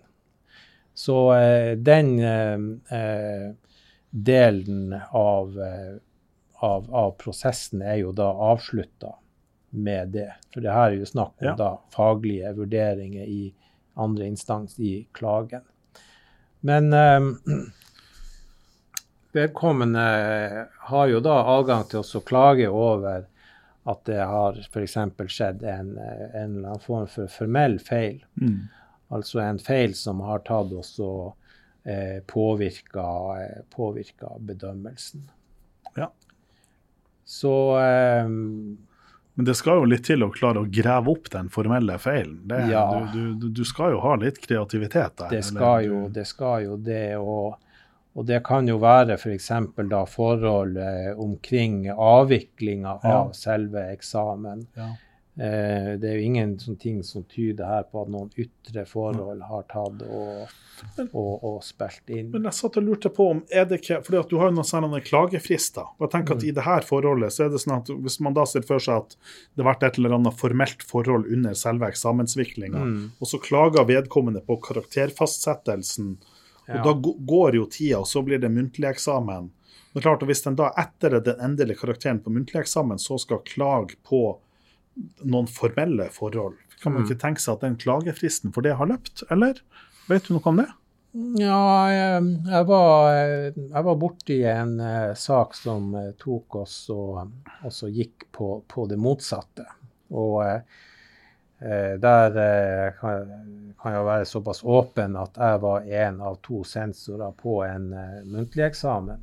[0.94, 2.58] Så eh, den eh,
[2.98, 3.48] eh,
[4.12, 5.96] delen av, eh,
[6.60, 9.14] av, av prosessen er jo da avslutta
[9.72, 10.30] med det.
[10.54, 11.56] For det her er jo snakk om Ja.
[11.56, 13.54] da faglige vurderinger i
[13.96, 15.62] andre instans i klagen.
[16.62, 17.20] Men eh,
[19.32, 23.26] vedkommende har jo da adgang til å klage over
[23.90, 24.98] at det har f.eks.
[25.32, 28.24] skjedd en, eh, en eller annen form for formell feil.
[28.42, 28.60] mm.
[29.12, 31.34] Altså en feil som har tatt oss og
[32.28, 33.06] påvirka,
[33.42, 35.24] eh, påvirka bedømmelsen.
[35.98, 36.12] Ja.
[37.26, 41.96] Så eh, Men det skal jo litt til å klare å grave opp den formelle
[42.00, 42.42] feilen.
[42.48, 42.84] Det, Ja.
[43.14, 45.30] du, du, du skal jo ha litt kreativitet der.
[45.32, 46.26] Det skal jo det.
[46.28, 47.56] Skal jo det og,
[48.14, 49.48] og det kan jo være f.eks.
[49.90, 53.16] da forhold eh, omkring avviklinga Ja.
[53.24, 54.68] av selve eksamen.
[54.76, 54.90] Ja.
[55.42, 59.40] Eh, det er jo ingen sånne ting som tyder her på at noen ytre forhold
[59.48, 60.52] har tatt og,
[61.08, 62.28] og, og spilt inn.
[62.34, 64.58] Men jeg satt og lurte på om er det ikke fordi at du har jo
[64.60, 65.88] noen særlige klagefrister.
[65.98, 68.38] Og jeg tenker at I det her forholdet så er det sånn at hvis man
[68.38, 69.16] da ser for seg at
[69.56, 72.84] det har vært et eller annet formelt forhold under selve eksamensviklinga,
[73.18, 76.18] og så klager vedkommende på karakterfastsettelsen,
[76.70, 76.84] og Ja.
[76.86, 79.50] da går jo tida, og så blir det muntlig eksamen.
[79.96, 83.42] Er klart at Hvis den da etter den endelige karakteren på muntlig eksamen så skal
[83.44, 84.38] klage på
[85.24, 89.26] noen formelle forhold, kan man ikke tenke seg at den klagefristen for det har løpt,
[89.34, 89.60] eller?
[90.10, 90.70] Vet du noe om det?
[91.12, 93.12] Ja, jeg, var,
[93.52, 97.34] jeg var borti en eh, sak som eh, tok oss og,
[97.66, 99.66] og så gikk på, på det motsatte.
[100.16, 100.62] Og eh,
[102.00, 103.28] der kan,
[103.82, 107.92] kan jeg være såpass åpen at jeg var en av to sensorer på en
[108.32, 109.20] muntlig eksamen.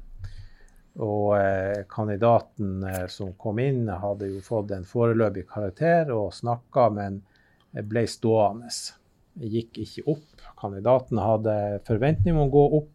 [1.04, 6.88] Og eh, kandidaten eh, som kom inn, hadde jo fått en foreløpig karakter og snakka,
[6.94, 7.20] men
[7.86, 8.72] ble stående.
[9.38, 10.46] Gikk ikke opp.
[10.58, 11.54] Kandidaten hadde
[11.86, 12.94] forventning om å gå opp,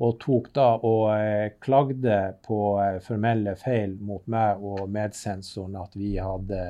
[0.00, 5.94] og tok da og eh, klagde på eh, formelle feil mot meg og medsensoren at
[6.00, 6.62] vi hadde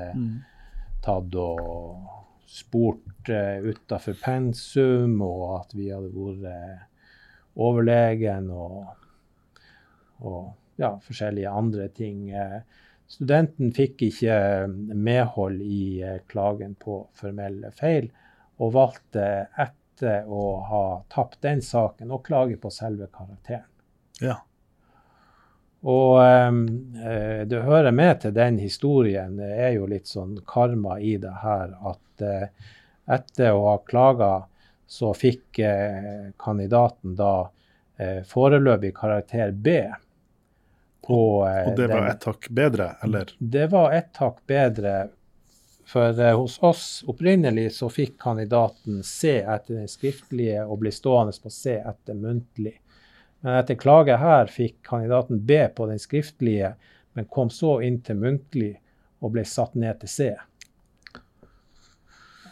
[1.01, 2.19] tatt og
[2.51, 6.81] spurt uh, utafor pensum, og at vi hadde vært eh,
[7.61, 8.89] overlegen og,
[10.21, 12.29] og ja, forskjellige andre ting.
[12.29, 12.61] Eh,
[13.11, 18.09] studenten fikk ikke eh, medhold i eh, klagen på formelle feil,
[18.61, 19.27] og valgte
[19.59, 23.67] etter å ha tapt den saken å klage på selve karakteren.
[24.21, 24.39] Ja.
[25.81, 31.15] Og eh, det hører med til den historien, det er jo litt sånn karma i
[31.21, 32.69] det her, at eh,
[33.11, 34.33] etter å ha klaga,
[34.85, 37.49] så fikk eh, kandidaten da
[38.25, 39.75] foreløpig karakter B.
[41.11, 43.33] På, eh, Og det var ett hakk bedre, eller?
[43.37, 44.93] det var ett hakk bedre.
[45.91, 51.35] For eh, hos oss opprinnelig så fikk kandidaten C etter den skriftlige og ble stående
[51.43, 52.77] på C etter muntlig.
[53.41, 56.75] Men etter klage her fikk kandidaten B på den skriftlige,
[57.17, 58.75] men kom så inn til muntlig
[59.19, 60.29] og ble satt ned til C.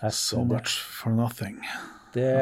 [0.01, 1.61] Etter So much for nothing.
[2.13, 2.35] Det,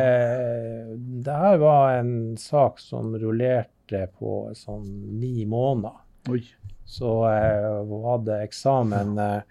[0.97, 4.87] det her var en sak som rullerte på sånn
[5.19, 6.06] ni måneder.
[6.29, 6.41] Oi.
[6.87, 7.09] Så
[7.89, 9.41] hun hadde eksamen eh,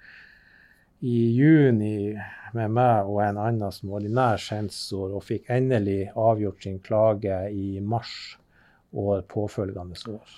[1.05, 2.17] i juni
[2.57, 7.81] med meg og en annen som ordinær sensor, og fikk endelig avgjort sin klage i
[7.85, 8.15] mars
[8.97, 10.37] år påfølgende år.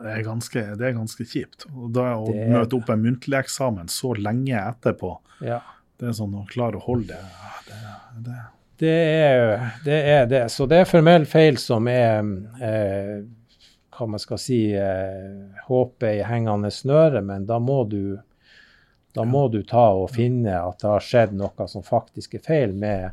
[0.00, 1.66] Det er ganske, det er ganske kjipt.
[1.76, 5.60] Og da å Det møte opp en muntlig eksamen så lenge etterpå, Ja.
[6.00, 7.20] det er sånn å klare å holde det,
[7.68, 8.40] det, det.
[8.80, 9.98] Det er det.
[10.08, 10.42] Er det.
[10.50, 12.24] Så det er formell feil som er
[12.64, 13.20] eh,
[14.00, 18.18] hva man skal si eh, håpet i hengende snøre, men da må du
[19.12, 22.74] da må du ta og finne at det har skjedd noe som faktisk er feil
[22.78, 23.08] med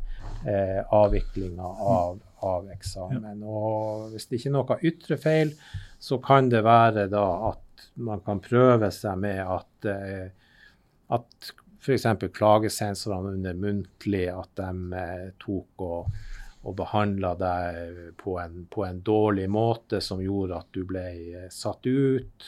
[0.46, 3.42] eh, avviklinga av, av eksamen.
[3.42, 5.56] Og hvis det ikke er noe ytre feil,
[5.98, 10.28] så kan det være da at man kan prøve seg med at, eh,
[11.18, 11.50] at
[11.82, 12.06] f.eks.
[12.34, 16.12] klagesensorene under muntlig, at de eh, tok og,
[16.68, 21.06] og behandla deg på en, på en dårlig måte som gjorde at du ble
[21.44, 22.48] eh, satt ut.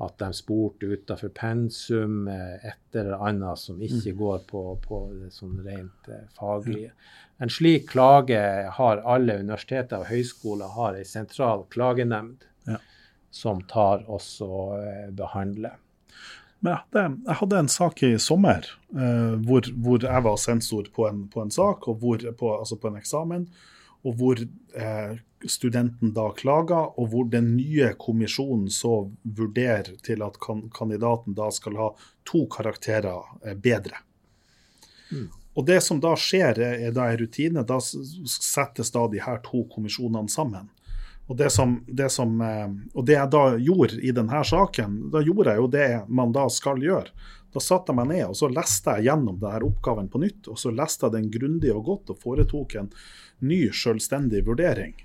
[0.00, 5.32] At de spurte utafor pensum, eh, et eller annet som ikke går på, på det
[5.34, 6.30] sånn rent faglig.
[6.38, 6.92] faglige.
[7.40, 8.38] En slik klage
[8.76, 12.76] har alle universiteter og høyskoler har en sentral klagenemnd Ja.
[13.30, 15.76] som tar oss og eh, behandler.
[16.60, 20.90] Men jeg hadde, jeg hadde en sak i sommer eh, hvor, hvor jeg var sensor
[20.94, 23.46] på en, på en sak, hvor, på, altså på en eksamen,
[24.04, 25.14] og hvor eh,
[25.48, 31.48] studenten da klager, og hvor den nye kommisjonen så vurderer til at kan, kandidaten da
[31.54, 31.90] skal ha
[32.28, 34.04] to karakterer eh, bedre.
[35.58, 37.64] Og det som da skjer, er, er da en rutine.
[37.66, 40.68] Da settes da de her to kommisjonene sammen.
[41.30, 45.20] Og det, som, det som, eh, og det jeg da gjorde i denne saken, da
[45.22, 47.12] gjorde jeg jo det man da skal gjøre.
[47.54, 50.50] Da satte jeg meg ned og så leste jeg gjennom denne oppgaven på nytt.
[50.50, 52.90] Og så leste jeg den grundig og godt og foretok en
[53.46, 54.96] ny selvstendig vurdering.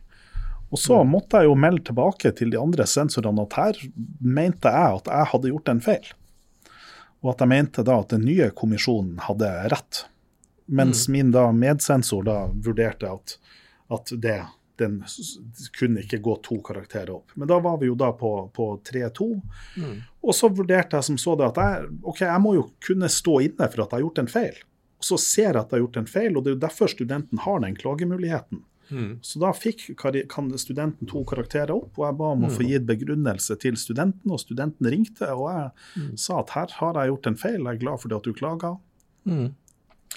[0.74, 3.86] Og så måtte jeg jo melde tilbake til de andre sensorene at her
[4.18, 6.12] mente jeg at jeg hadde gjort en feil.
[7.22, 10.06] Og at jeg mente da at den nye kommisjonen hadde rett.
[10.66, 13.38] Mens min da medsensor da vurderte at,
[13.94, 14.40] at det
[14.82, 15.00] den
[15.80, 17.34] kunne ikke gå to karakterer opp.
[17.40, 19.28] Men da var vi jo da på, på 3-2.
[20.26, 23.40] Og så vurderte jeg som så det at jeg, ok, jeg må jo kunne stå
[23.48, 24.62] inne for at jeg har gjort en feil.
[25.00, 26.92] Og så ser jeg at jeg har gjort en feil, og det er jo derfor
[26.92, 28.64] studenten har den klagemuligheten.
[29.26, 32.86] Så da fikk kan studenten to karakterer opp, og jeg ba om å få gitt
[32.86, 37.40] begrunnelse til studenten, og studenten ringte, og jeg sa at her har jeg gjort en
[37.42, 38.76] feil, jeg er glad for det at du klaga.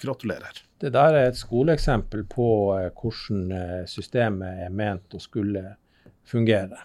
[0.03, 0.61] Gratulerer.
[0.79, 5.73] Det der er et skoleeksempel på eh, hvordan eh, systemet er ment å skulle
[6.27, 6.79] fungere.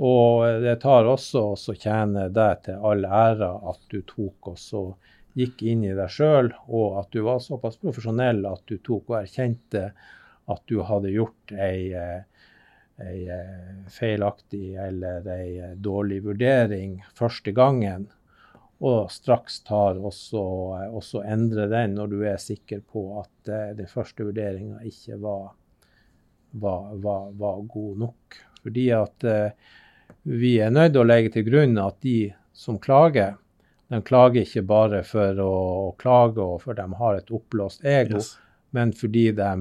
[0.00, 5.10] Og eh, det tar også å tjene deg til all ære at du tok og
[5.36, 9.18] gikk inn i deg sjøl, og at du var såpass profesjonell at du tok og
[9.20, 9.90] erkjente
[10.50, 11.92] at du hadde gjort ei,
[12.98, 13.20] ei
[13.92, 18.08] feilaktig eller ei dårlig vurdering første gangen
[18.80, 20.42] og straks tar også,
[20.96, 25.50] også endre den når du er sikker på at eh, den første vurderinga ikke var,
[26.50, 28.38] var, var, var god nok.
[28.62, 29.52] Fordi at eh,
[30.22, 33.36] vi er nødt til å legge til grunn at de som klager,
[33.90, 35.52] de klager ikke bare for å,
[36.00, 38.34] klage og for de har et oppblåst ego, Yes.
[38.76, 39.52] men fordi de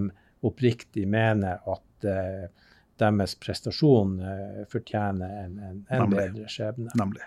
[0.46, 2.46] oppriktig mener at uh,
[3.00, 6.92] deres prestasjon uh, fortjener en, en, en bedre skjebne.
[7.00, 7.26] Nemlig.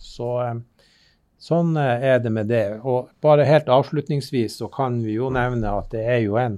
[0.00, 0.54] Så eh,
[1.44, 2.80] sånn eh, er det med det.
[2.82, 6.54] Og bare helt avslutningsvis så kan vi jo nevne at det er jo en,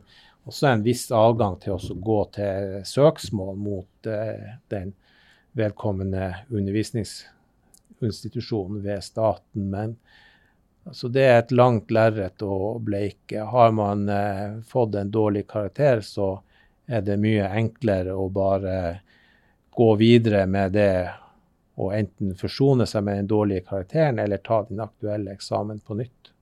[0.46, 1.78] også en viss adgang til å
[2.10, 2.54] gå til
[2.86, 4.88] søksmål mot eh, den
[5.56, 9.70] vedkommende undervisningsinstitusjonen ved staten.
[9.72, 9.96] Men
[10.84, 13.40] altså, det er et langt lerret å bleike.
[13.50, 16.42] Har man eh, fått en dårlig karakter, så
[16.86, 19.00] er det mye enklere å bare
[19.76, 21.10] gå videre med det
[21.76, 26.32] og enten forsone seg med den dårlige karakteren eller ta den aktuelle eksamen på nytt.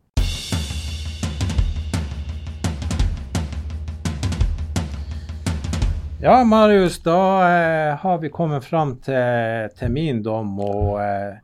[6.25, 10.55] Ja, Marius, da eh, har vi kommet fram til, til min dom.
[10.57, 11.35] Og eh,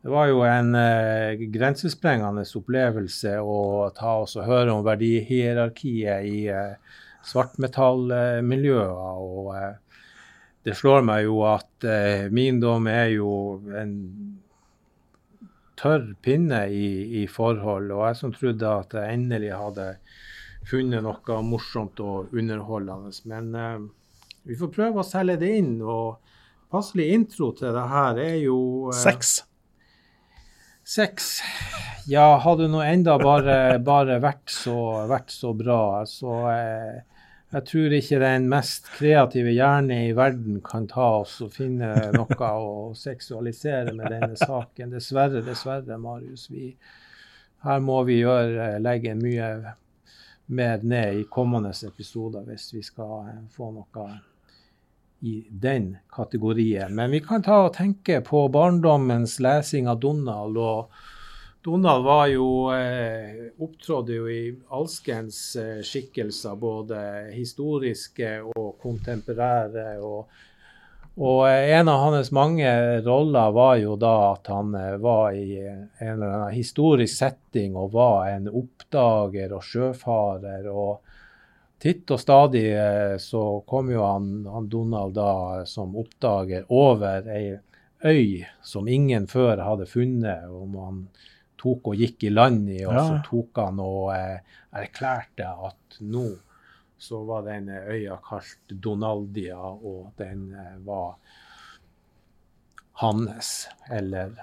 [0.00, 6.46] det var jo en eh, grensesprengende opplevelse å ta oss og høre om verdihierarkiet i
[6.48, 8.96] eh, svartmetallmiljøer.
[9.20, 9.74] Og eh,
[10.66, 13.32] det slår meg jo at eh, min dom er jo
[13.80, 13.94] en
[15.80, 17.88] tørr pinne i, i forhold.
[17.94, 19.86] Og jeg som trodde at jeg endelig hadde
[20.68, 23.12] funnet noe morsomt og underholdende.
[23.30, 23.78] Men eh,
[24.50, 25.78] vi får prøve å selge det inn.
[25.80, 26.20] Og
[26.72, 28.58] passelig intro til det her er jo
[28.92, 29.38] eh, Seks.
[30.90, 31.38] Seks.
[32.10, 36.02] Ja, hadde nå enda bare, bare vært, så, vært så bra.
[36.08, 37.00] Så eh,
[37.50, 42.50] jeg tror ikke den mest kreative hjerne i verden kan ta oss og finne noe
[42.62, 44.92] å seksualisere med denne saken.
[44.94, 46.46] Dessverre, dessverre, Marius.
[46.52, 46.70] Vi,
[47.66, 49.50] her må vi gjøre, legge mye
[50.50, 54.08] mer ned i kommende episoder hvis vi skal eh, få noe
[55.20, 56.94] i den kategorien.
[56.94, 60.56] Men vi kan ta og tenke på barndommens lesing av Donald.
[60.56, 60.94] og
[61.62, 67.00] Donald var jo, eh, opptrådde jo i alskens eh, skikkelser, både
[67.34, 69.98] historiske og kontemporære.
[70.00, 70.30] Og,
[71.20, 72.70] og eh, en av hans mange
[73.04, 77.92] roller var jo da at han eh, var i en eller annen historisk setting og
[77.92, 80.70] var en oppdager og sjøfarer.
[80.72, 81.04] og
[81.80, 87.58] Titt og stadig eh, så kom jo han, han Donald da som oppdager over ei
[88.00, 90.48] øy som ingen før hadde funnet.
[90.48, 91.04] og man
[91.60, 93.04] tok og gikk i land i, og Ja.
[93.08, 94.38] så tok han og eh,
[94.82, 96.28] erklærte at nå
[97.00, 101.14] så var den øya kalt Donaldia, og den eh, var
[103.00, 104.34] hans, eller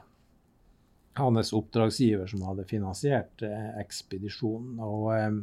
[1.18, 4.80] hans oppdragsgiver som hadde finansiert eh, ekspedisjonen.
[4.82, 5.38] Og eh,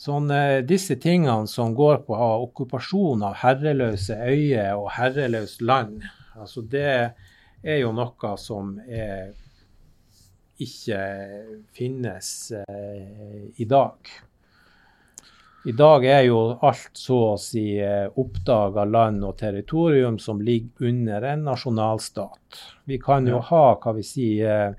[0.00, 6.02] sånn, eh, disse tingene som går på okkupasjon av herreløse øyer og herreløst land,
[6.36, 6.86] altså det
[7.60, 9.34] er jo noe som er,
[10.60, 11.00] ikke
[11.76, 14.12] finnes eh, i dag.
[15.64, 20.88] I dag er jo alt så å si eh, oppdaga land og territorium som ligger
[20.88, 22.60] under en nasjonalstat.
[22.88, 24.78] Vi kan jo ha hva vi sier,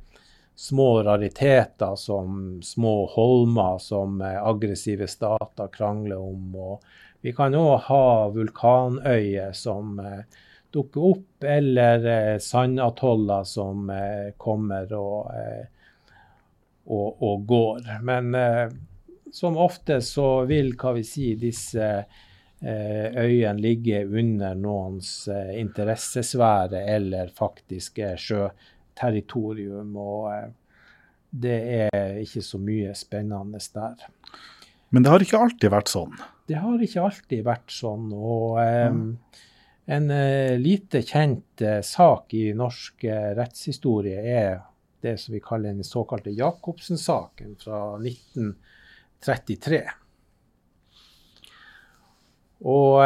[0.62, 6.56] små rariteter som små holmer som eh, aggressive stater krangler om.
[6.56, 6.82] Og
[7.22, 10.26] vi kan òg ha vulkanøyer som eh,
[10.72, 15.66] dukker opp, eller eh, sandatoller som eh, kommer og, eh,
[16.88, 17.90] og, og går.
[18.08, 18.72] Men eh,
[19.32, 26.84] som ofte så vil hva vi si, disse eh, øyene ligge under noens eh, interessesfære
[26.96, 29.96] eller faktiske sjøterritorium.
[29.96, 30.52] Og
[31.32, 34.10] det er ikke så mye spennende der.
[34.92, 36.18] Men det har ikke alltid vært sånn.
[36.48, 38.12] det har ikke alltid vært sånn.
[38.12, 38.92] Og eh,
[39.86, 44.60] en eh, lite kjent eh, sak i norsk eh, rettshistorie er
[45.02, 49.82] det som vi kaller den såkalte Jacobsen-saken fra 1933.
[52.62, 53.02] Og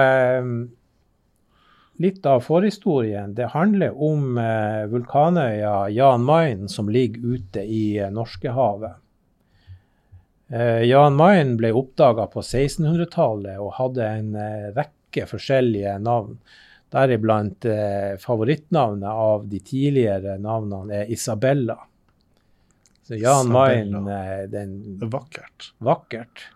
[2.03, 3.31] litt av forhistorien.
[3.37, 4.35] Det handler om
[4.91, 8.99] vulkanøya Jan Mayen som ligger ute i eh, Norskehavet.
[10.47, 14.67] Eh, Jan Mayen ble oppdaga på 1600-tallet og hadde en eh,
[15.15, 16.37] rekke forskjellige navn.
[16.91, 21.77] Deriblant eh, favorittnavnet av de tidligere navnene er Isabella.
[23.03, 23.51] Så Jan.
[23.51, 25.73] Mayen, eh, den er vakkert.
[25.79, 26.47] vakkert.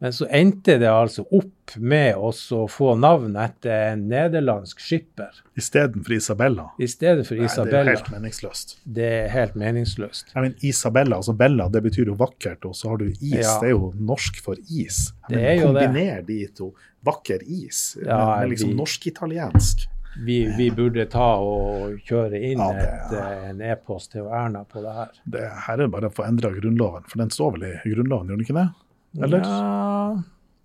[0.00, 2.30] Men så endte det altså opp med å
[2.72, 6.64] få navn etter en nederlandsk skipper Istedenfor Isabella.
[6.80, 8.74] i stedet for Nei, det er helt meningsløst.
[8.84, 10.32] Det er helt meningsløst.
[10.32, 13.20] Jeg mener, Isabella, altså Bella, det betyr jo vakkert, og så har du is.
[13.36, 13.58] Ja.
[13.60, 15.12] Det er jo norsk for is.
[15.28, 16.72] Jeg Det mener, er kombiner de to.
[17.04, 19.86] Vakker is Ja, med, liksom norsk-italiensk.
[20.24, 24.82] Vi, vi burde ta og kjøre inn Ja, et, eh, en e-post til Erna på
[24.82, 25.12] det her.
[25.36, 28.40] Det her er bare å få endra Grunnloven, for den står vel i Grunnloven, gjør
[28.40, 28.70] den ikke det?
[29.18, 29.42] Eller?
[29.44, 30.22] Ja,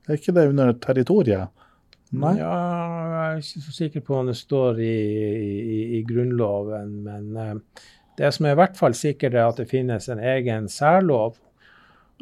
[0.07, 1.49] Er ikke det under territoriet?
[2.13, 2.35] Nei?
[2.37, 2.51] ja,
[3.09, 4.97] jeg er ikke så sikker på om det står i,
[5.33, 7.81] i, i Grunnloven, men uh,
[8.19, 11.39] det som er i hvert fall sikkert, er at det finnes en egen særlov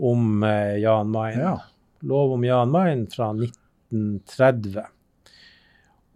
[0.02, 1.44] om uh, Jan Mayen.
[1.44, 1.54] Ja.
[2.08, 4.88] Lov om Jan Mayen fra 1930.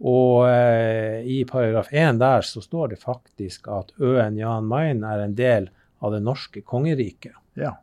[0.08, 5.26] Og uh, i paragraf 1 der så står det faktisk at øen Jan Mayen er
[5.26, 5.68] en del
[6.00, 7.36] av det norske kongeriket.
[7.58, 7.76] Ja.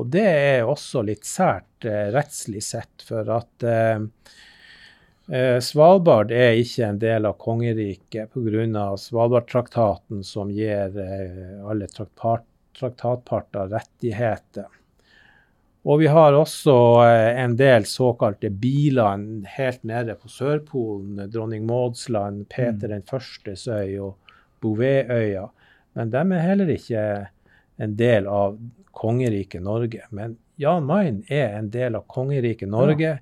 [0.00, 4.04] Og det er også litt sært eh, rettslig sett, for at eh,
[5.28, 8.86] eh, Svalbard er ikke en del av kongeriket pga.
[8.96, 10.96] Svalbardtraktaten, som gir
[11.68, 14.70] alle traktatparter rettigheter.
[15.82, 16.72] Og vi har også
[17.02, 21.24] en del såkalte biland helt nede på Sørpolen.
[21.26, 25.48] Dronning Mauds land, Peter den førstes øy og Bouvetøya.
[25.98, 27.02] Men de er heller ikke
[27.82, 28.58] en del av
[28.92, 30.04] kongeriket Norge.
[30.10, 33.16] Men Jan Mayen er en del av kongeriket Norge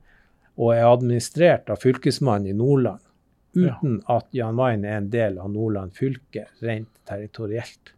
[0.61, 3.01] og er administrert av fylkesmannen i Nordland.
[3.57, 7.95] Uten at Jan Mayen er en del av Nordland fylke, rent territorielt.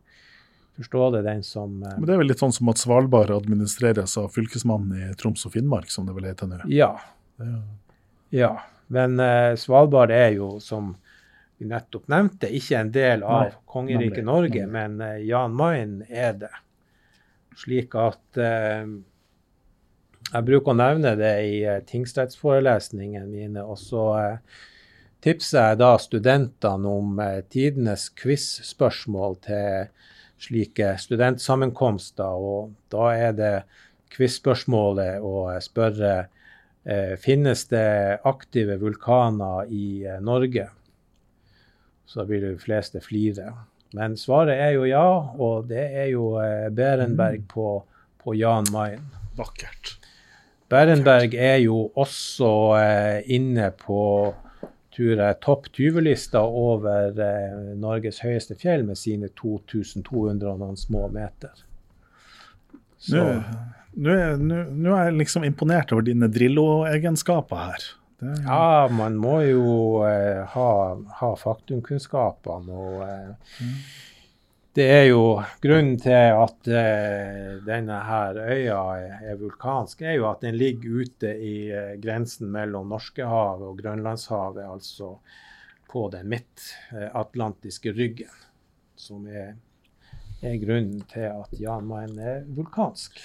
[0.76, 4.14] Forstå det, den som eh, Men det er vel litt sånn som at Svalbard administreres
[4.20, 6.62] av fylkesmannen i Troms og Finnmark, som det vel heter nå.
[6.72, 6.94] Ja.
[8.32, 8.54] Ja.
[8.92, 10.94] Men uh, Svalbard er jo, som
[11.62, 16.52] vi nettopp nevnte, ikke en del av kongeriket Norge, men uh, Jan Mayen er det.
[17.62, 18.84] Slik at uh,
[20.32, 24.60] Jeg bruker å nevne det i uh, tingrettsforelesningene mine, og så eh,
[25.22, 29.90] tipser jeg da studentene om eh, tidenes quiz-spørsmål til
[30.42, 32.42] slike studentsammenkomster.
[32.42, 33.54] Og da er det
[34.12, 36.12] quiz-spørsmålet å spørre
[36.84, 40.68] eh, finnes det aktive vulkaner i eh, Norge.
[42.06, 43.52] Så vil de fleste flire.
[43.94, 45.04] Men svaret er jo ja,
[45.38, 47.66] og det er jo eh, Berenberg på,
[48.24, 49.04] på Jan Mayen.
[49.36, 49.98] Vakkert.
[50.72, 52.48] Berenberg er jo også
[52.80, 53.98] eh, inne på
[54.96, 61.52] jeg, topp 20-lista over eh, Norges høyeste fjell med sine 2200 noen små meter.
[63.12, 63.26] Nå
[64.40, 67.82] nå- nå er jeg liksom imponert over dine Drillo-egenskaper her.
[68.22, 69.70] Det, ja, man må jo
[70.06, 70.66] eh, ha,
[71.18, 72.76] ha faktumkunnskapene.
[72.84, 73.64] Og eh,
[74.78, 75.24] det er jo
[75.64, 78.78] grunnen til at eh, denne her øya
[79.32, 84.70] er vulkansk, er jo at den ligger ute i eh, grensen mellom Norskehavet og Grønlandshavet,
[84.70, 85.16] altså
[85.90, 88.40] på den midtatlantiske ryggen,
[88.94, 89.56] som er,
[90.46, 93.18] er grunnen til at Jan Mayen er vulkansk.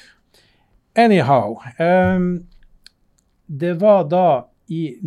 [0.98, 1.62] Anyhow.
[1.78, 2.48] um,
[3.46, 4.28] det var da
[4.68, 5.00] i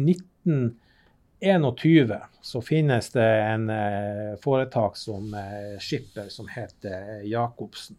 [1.41, 7.97] 1921 så finnes det en eh, foretak som eh, skipper som heter Jacobsen.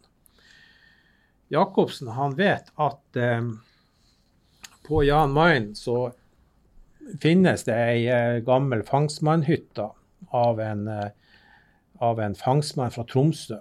[1.48, 3.42] Jacobsen han vet at eh,
[4.88, 6.12] på Jan Mayen så
[7.20, 9.90] finnes det ei eh, gammel fangstmannhytte
[10.30, 11.10] av en, eh,
[11.98, 13.58] av en fangstmann fra Tromsø.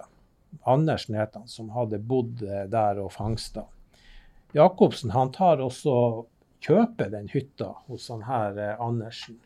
[0.63, 3.65] Andersen het han, som hadde bodd eh, der og fangsta.
[4.53, 6.25] Jacobsen han tar også
[6.61, 9.39] kjøper den hytta hos han her eh, Andersen.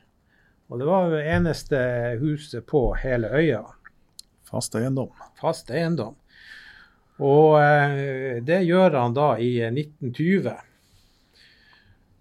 [0.67, 1.79] Og det var det eneste
[2.21, 3.63] huset på hele øya.
[4.49, 5.11] Fast eiendom.
[5.39, 6.15] Fast eiendom.
[7.21, 10.55] Og eh, det gjør han da i eh, 1920.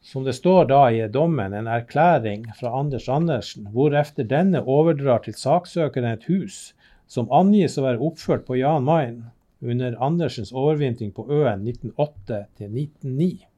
[0.05, 5.35] Som det står da i dommen, en erklæring fra Anders Andersen, hvorefter denne overdrar til
[5.35, 6.75] saksøkeren et hus
[7.09, 9.25] som angis å være oppført på Jan Mayen
[9.65, 13.49] under Andersens overvintring på øen 1908 til 1909.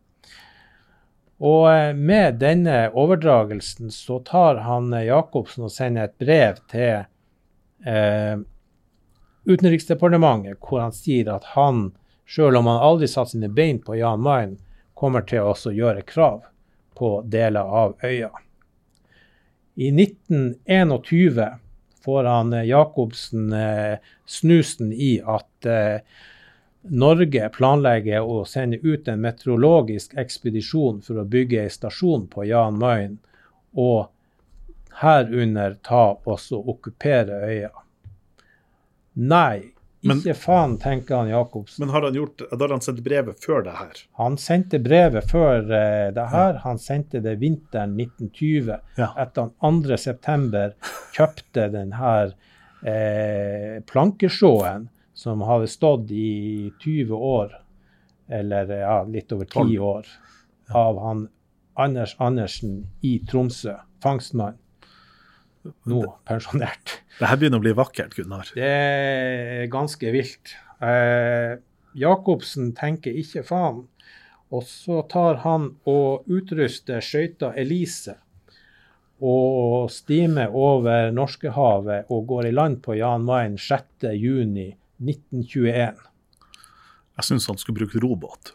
[1.38, 7.04] Og eh, med denne overdragelsen så tar han eh, Jacobsen og sender et brev til
[7.84, 8.36] eh,
[9.46, 11.90] Utenriksdepartementet hvor han sier at han,
[12.26, 14.56] selv om han aldri satte sine bein på Jan Mayen,
[14.96, 16.40] kommer til å også gjøre krav
[16.96, 18.32] på deler av øya.
[19.76, 21.58] I 1921
[22.04, 26.00] får han eh, Jacobsen eh, snusen i at eh,
[26.90, 32.78] Norge planlegger å sende ut en meteorologisk ekspedisjon for å bygge en stasjon på Jan
[32.80, 33.16] Mayen,
[33.76, 34.08] og
[35.00, 37.72] herunder ta også okkupere øya.
[39.16, 39.72] Nei,
[40.02, 41.82] Men- ikke faen, tenker han Jacobsen.
[41.82, 44.02] Men har han gjort, har han sendt brevet før det her?
[44.20, 46.60] Han sendte brevet før uh, det her.
[46.62, 48.76] Han sendte det vinteren 1920.
[48.96, 49.08] Ja.
[49.18, 50.74] Etter han 2.9.
[51.16, 52.36] kjøpte den her
[52.84, 57.56] eh, plankesjåen som hadde stått i 20 år,
[58.28, 60.06] eller ja, litt over 10 år,
[60.76, 61.26] av han
[61.76, 64.58] Anders Andersen i Tromsø, fangstmann.
[65.90, 67.00] Nå pensjonert.
[67.18, 68.52] Det her begynner å bli vakkert, Gunnar.
[68.54, 70.52] Det er ganske vilt.
[70.84, 71.56] Eh,
[71.96, 73.82] Jacobsen tenker ikke faen.
[74.54, 78.14] Og så tar han og utruster skøyta Elise
[79.16, 83.56] og stimer over Norskehavet og går i land på Jan Mayen
[84.98, 85.94] 6.6.1921.
[87.16, 88.52] Jeg syns han skulle brukt robåt.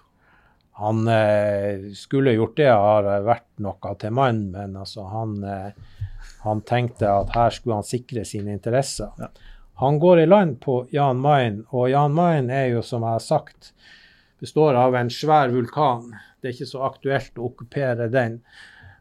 [0.82, 5.98] Han eh, skulle gjort det, har vært noe til mannen, men altså han, eh,
[6.46, 9.12] han tenkte at her skulle han sikre sine interesser.
[9.22, 9.30] Ja.
[9.82, 13.26] Han går i land på Jan Mayen, og Jan Mayen er jo, som jeg har
[13.26, 13.72] sagt,
[14.42, 16.12] består av en svær vulkan.
[16.42, 18.39] Det er ikke så aktuelt å okkupere den.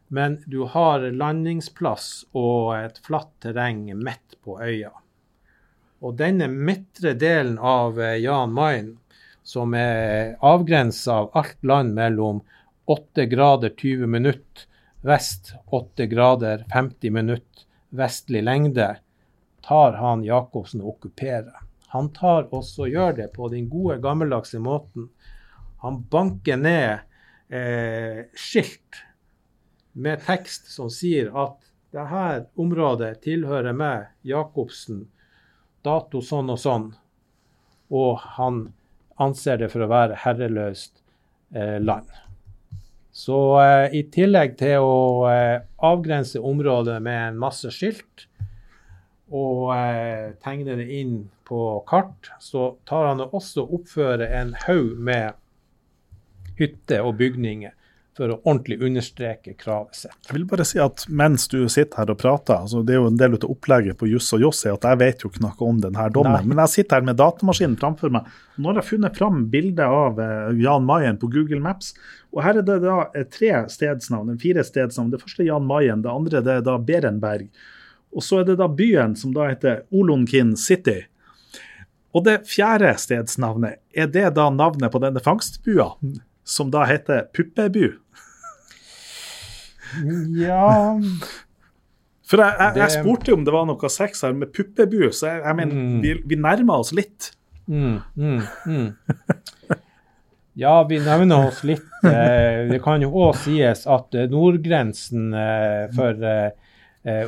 [0.09, 4.91] Men du har landingsplass og et flatt terreng midt på øya.
[6.01, 8.95] Og denne midtre delen av eh, Jan Mayen,
[9.43, 12.41] som er avgrensa av alt land mellom
[12.89, 14.67] 8 grader 20 minutter
[15.05, 18.95] vest, 8 grader 50 minutter vestlig lengde,
[19.65, 21.53] tar han Jacobsen og okkuperer.
[21.91, 25.09] Han tar også gjør det på den gode, gammeldagse måten.
[25.83, 27.01] Han banker ned
[27.51, 29.01] eh, skilt
[29.91, 31.57] med tekst som sier at
[31.91, 35.03] dette området tilhører meg, Jacobsen,
[35.85, 36.89] dato sånn og sånn,
[37.91, 38.65] og han
[39.21, 41.01] anser det for å være herreløst
[41.55, 42.09] eh, land.
[43.11, 48.27] Så eh, i tillegg til å eh, avgrense området med en masse skilt
[49.31, 51.17] og eh, tegne det inn
[51.47, 55.35] på kart, så tar han og også oppfører en haug med
[56.59, 57.75] hytter og bygninger
[58.17, 60.15] for å ordentlig understreke kravet sitt.
[60.27, 63.07] Jeg vil bare si at mens du sitter her og prater, altså det er jo
[63.07, 65.67] en del av opplegget på Juss og Joss er at jeg vet jo ikke noe
[65.67, 66.49] om denne dommen, Nei.
[66.51, 68.27] men jeg sitter her med datamaskinen framfor meg.
[68.59, 71.93] Nå har jeg funnet fram bildet av eh, Jan Mayen på Google Maps,
[72.35, 75.13] og her er det da eh, tre stedsnavn, fire stedsnavn.
[75.13, 77.47] Det første er Jan Mayen, det andre det er da Berenberg,
[78.11, 80.99] og så er det da byen som da heter Olonkin City.
[82.11, 85.93] Og det fjerde stedsnavnet, er det da navnet på denne fangstbua,
[86.51, 87.87] som da heter Puppebu?
[90.39, 90.95] Ja
[92.27, 95.27] For jeg, jeg, jeg spurte jo om det var noe sex her med puppebu, så
[95.33, 95.97] jeg, jeg mener, Mm.
[96.03, 97.31] vi, vi nærmer oss litt.
[97.67, 98.85] Mm, mm, mm.
[100.61, 101.83] Ja, vi nevner oss litt.
[102.07, 106.23] Eh, det kan jo òg sies at eh, nordgrensen eh, for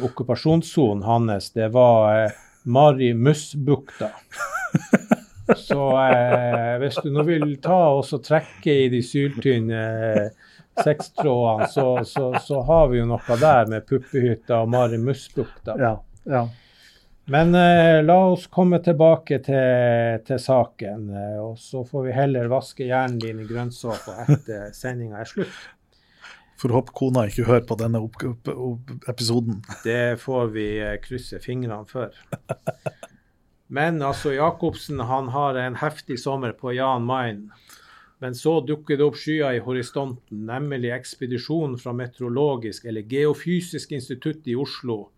[0.07, 2.31] okkupasjonssonen hans, det var
[2.63, 4.11] Mari Mussbukta.
[5.57, 9.83] Så eh, hvis du nå vil ta og trekke i de syltynne
[10.83, 15.77] sekstrådene, så, så, så har vi jo noe der med Puppehytta og Mari Mussbukta.
[15.79, 15.95] Ja,
[16.29, 16.47] ja.
[17.25, 22.51] Men eh, la oss komme tilbake til, til saken, eh, og så får vi heller
[22.51, 25.61] vaske hjernen din i grønnsåpe etter sendinga er slutt.
[26.59, 29.61] For å håpe kona ikke hører på denne opp, opp, opp, episoden.
[29.85, 32.11] Det får vi eh, krysse fingrene for.
[33.67, 37.51] Men altså, Jacobsen han har en heftig sommer på Jan Mayen.
[38.19, 44.47] Men så dukker det opp skyer i horisonten, nemlig ekspedisjonen fra Meteorologisk eller Geofysisk institutt
[44.47, 45.09] i Oslo.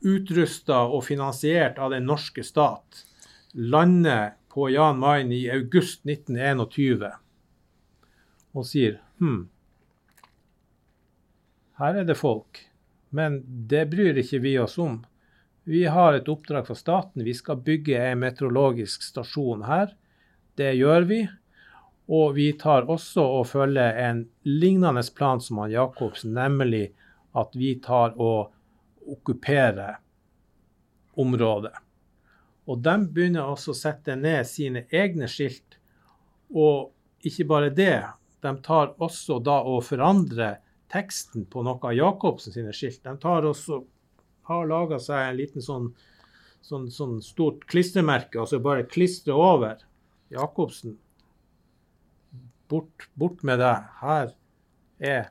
[0.00, 3.04] Utrusta og finansiert av den norske stat.
[3.52, 7.10] Lander på Jan Mayen i august 1921
[8.56, 9.42] og sier hm,
[11.76, 12.62] her er det folk,
[13.12, 15.02] men det bryr ikke vi oss om.
[15.68, 17.24] Vi har et oppdrag fra staten.
[17.26, 19.96] Vi skal bygge en meteorologisk stasjon her.
[20.54, 21.24] Det gjør vi.
[22.06, 26.92] Og vi tar også og følger en lignende plan som han Jacobsen, nemlig
[27.34, 28.52] at vi tar og
[29.10, 29.98] okkuperer
[31.18, 31.74] området.
[32.70, 35.80] Og de begynner også å sette ned sine egne skilt.
[36.54, 36.92] Og
[37.26, 38.04] ikke bare det,
[38.42, 40.60] de tar også da og forandrer
[40.94, 43.02] teksten på noe av Jacobsen sine skilt.
[43.02, 43.82] De tar også,
[44.48, 45.90] har laga seg en liten sånn,
[46.62, 49.82] sånn, sånn stort klistremerke, og så bare klistre over
[50.34, 50.96] Jacobsen.
[52.68, 53.84] Bort, bort med deg.
[54.00, 54.32] Her
[54.98, 55.28] er,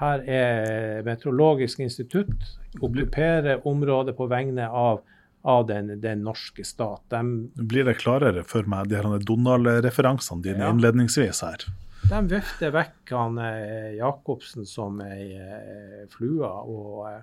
[0.00, 2.34] her er Meteorologisk institutt.
[2.80, 5.02] Okkuperer området på vegne av,
[5.46, 7.04] av den, den norske stat.
[7.12, 7.22] De
[7.70, 10.72] blir det klarere for meg, de Donald-referansene dine Ja.
[10.74, 11.66] innledningsvis her.
[12.10, 17.22] De vifter vekk han eh, Jacobsen som ei eh, flue og, eh,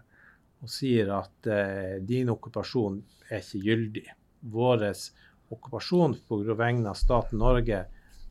[0.64, 3.00] og sier at eh, din okkupasjon
[3.30, 4.06] er ikke gyldig.
[4.54, 4.86] Vår
[5.54, 7.84] okkupasjon på vegne av staten Norge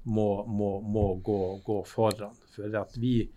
[0.06, 2.34] må, må, må gå, gå foran.
[2.54, 3.28] For at vi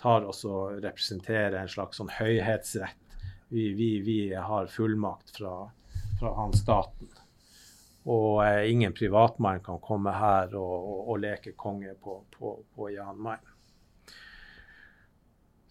[0.00, 3.00] tar oss og representerer en slags sånn høyhetsrett.
[3.48, 5.54] Vi, vi, vi har fullmakt fra,
[6.18, 7.10] fra han staten.
[8.04, 12.92] Og eh, ingen privatmann kan komme her og, og, og leke konge på, på, på
[12.92, 13.53] Jan Mayen.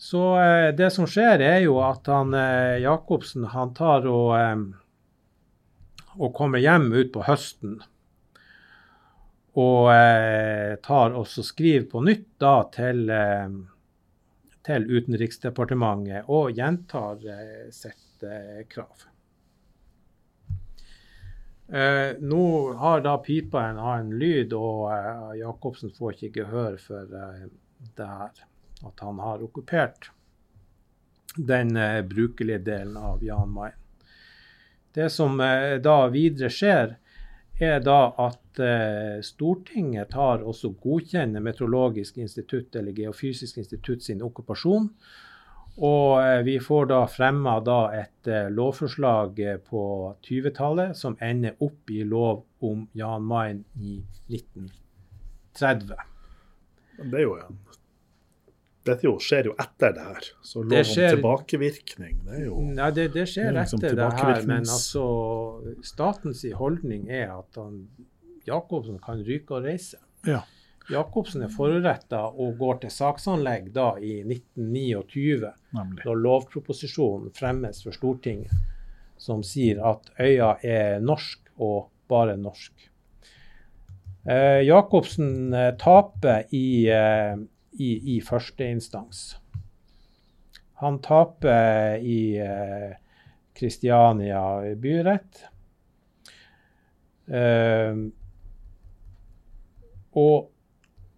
[0.04, 6.18] Så eh, det som skjer, er jo at han eh, Jacobsen han tar og, eh,
[6.20, 7.78] og kommer hjem ut på høsten.
[9.64, 13.56] Og eh, tar også skriver på nytt da til, eh,
[14.68, 18.28] til Utenriksdepartementet og gjentar eh, sitt
[18.76, 19.08] krav.
[21.74, 22.46] Eh, nå
[22.84, 27.46] har da pipa en annen lyd, og eh, Jacobsen får ikke gehør for eh,
[27.96, 28.50] det her.
[28.84, 30.12] At han har okkupert
[31.36, 33.80] den eh, brukelige delen av Jan Mayen.
[34.94, 36.98] Det som eh, da videre skjer,
[37.64, 44.90] er da at eh, Stortinget tar også godkjenner Meteorologisk institutt eller Geofysisk institutt sin okkupasjon.
[45.78, 49.84] Og eh, vi får da fremma da et eh, lovforslag eh, på
[50.22, 55.96] 20-tallet som ender opp i lov om Jan Mayen i 1930.
[57.00, 57.58] Men det er jo en
[58.84, 60.26] Dette jo, skjer jo etter det her.
[60.44, 63.96] Så lov om skjer- tilbakevirkning, det er jo Nei, det, det skjer Det liksom etter
[63.96, 65.04] det her, men altså
[65.88, 67.86] statens holdning er at han,
[68.48, 70.02] Jacobsen kan ryke og reise.
[70.28, 70.42] Ja.
[70.92, 75.54] Jacobsen er foruretta og går til saksanlegg da i 1929.
[75.74, 76.04] Nemlig.
[76.06, 78.52] når lovproposisjonen fremmes for Stortinget,
[79.18, 82.90] som sier at øya er norsk og bare norsk.
[84.28, 87.36] Eh, Jacobsen eh, taper i, eh,
[87.80, 89.24] i, i første instans.
[90.84, 92.96] Han taper i eh,
[93.54, 94.42] Kristiania
[94.76, 95.46] byrett.
[97.28, 98.02] Eh,
[100.14, 100.50] og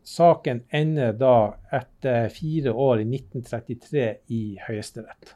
[0.05, 1.37] saken ender da
[1.73, 5.33] etter fire år i 1933 i Høyesterett.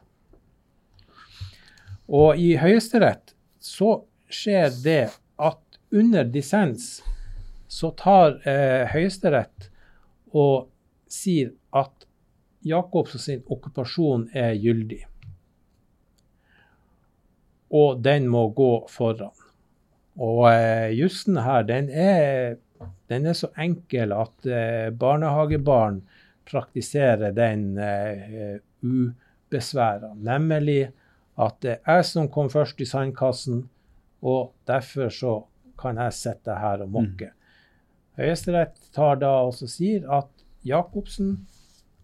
[2.10, 4.00] Og i Høyesterett så
[4.30, 5.02] skjer det
[5.42, 7.00] at under dissens
[7.70, 9.68] så tar eh, Høyesterett
[10.34, 10.69] og
[11.10, 12.06] sier at
[12.66, 15.00] Jacobsen sin okkupasjon er gyldig.
[17.70, 19.32] Og den må gå foran.
[20.20, 22.58] Og eh, jussen her, den er,
[23.08, 26.02] den er så enkel at eh, barnehagebarn
[26.50, 30.12] praktiserer den eh, ubesværa.
[30.18, 30.90] Nemlig
[31.40, 33.62] at det er jeg som kom først i sandkassen,
[34.20, 35.36] og derfor så
[35.80, 37.30] kan jeg sitte her og mokke.
[38.20, 41.46] Høyesterett tar da og sier at Jacobsen,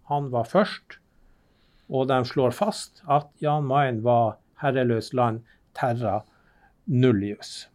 [0.08, 0.98] han var først,
[1.88, 5.42] og de slår fast at Jan Mayen var herreløs land,
[5.76, 6.22] terra
[6.86, 7.66] nullius.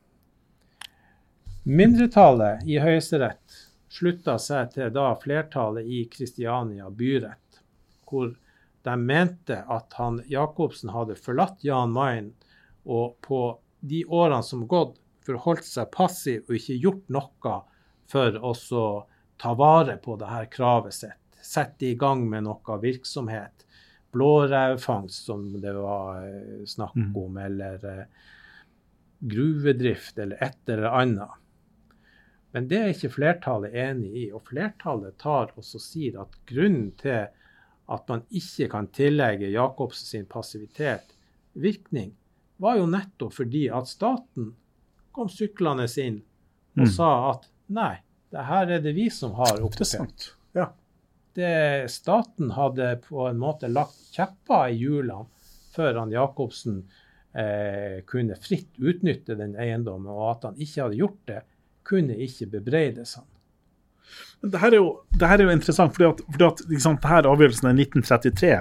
[1.63, 3.57] Mindretallet i Høyesterett
[3.91, 7.61] slutta seg til da flertallet i Kristiania byrett,
[8.09, 8.33] hvor
[8.81, 12.31] de mente at han Jacobsen hadde forlatt Jan Mayen
[12.89, 13.43] og på
[13.85, 17.57] de årene som gått, forholdt seg passiv og ikke gjort noe
[18.09, 18.85] for også
[19.41, 21.39] ta vare på det her kravet sitt.
[21.41, 23.65] Sette i gang med noe virksomhet.
[24.13, 28.05] Blårevfangst, som det var eh, snakk om, eller eh,
[29.19, 31.39] gruvedrift, eller et eller annet.
[32.51, 34.25] Men det er ikke flertallet enig i.
[34.35, 37.31] Og flertallet tar også sier at grunnen til
[37.91, 41.15] at man ikke kan tillegge Jacobsen sin passivitet
[41.53, 42.13] virkning,
[42.61, 44.53] var jo nettopp fordi at staten
[45.11, 46.21] kom syklende inn
[46.77, 47.97] og sa at nei,
[48.31, 50.31] det her er det vi som har oppdatert.
[50.55, 50.71] Ja.
[51.35, 55.27] Det, staten hadde på en måte lagt kjepper i hjulene
[55.71, 56.81] før han Jacobsen
[57.31, 61.43] eh, kunne fritt utnytte den eiendommen, og at han ikke hadde gjort det,
[61.87, 63.27] kunne ikke bebreides han.
[64.41, 64.89] Men det her er jo,
[65.21, 68.51] her er jo interessant, fordi at, fordi at liksom, her avgjørelsen er 1933.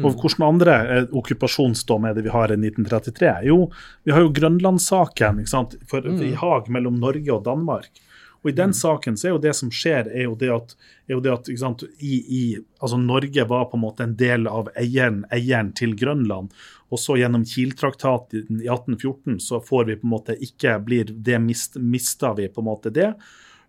[0.00, 3.34] Og hvilke andre eh, okkupasjonsdom er det vi har i 1933?
[3.50, 3.58] Jo,
[4.06, 5.44] vi har jo Grønlandssaken
[5.90, 8.02] for, i Haag mellom Norge og Danmark.
[8.46, 10.74] Og i den saken så er jo det som skjer, er jo det at,
[11.08, 12.42] er jo det at sant, i, i,
[12.78, 16.54] altså Norge var på en måte en del av eieren, eieren til Grønland.
[16.94, 21.40] Og så gjennom Kiel-traktaten i 1814 så får vi på en måte ikke blir det
[21.42, 23.08] mist, Mista vi på en måte det.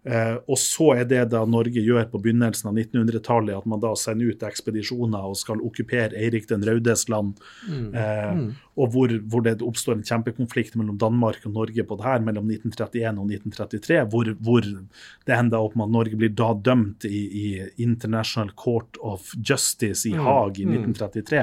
[0.07, 3.91] Eh, og så er det da Norge gjør på begynnelsen av 1900-tallet, at man da
[3.99, 7.41] sender ut ekspedisjoner og skal okkupere Eirik den raudes land.
[7.67, 8.47] Eh,
[8.77, 12.45] Og hvor, hvor det oppstår en kjempekonflikt mellom Danmark og Norge på det her, mellom
[12.53, 17.23] 1931 og 1933, hvor, hvor det ender opp med at Norge blir da dømt i,
[17.25, 17.47] i
[17.81, 21.41] International Court of Justice i Haag i 1933.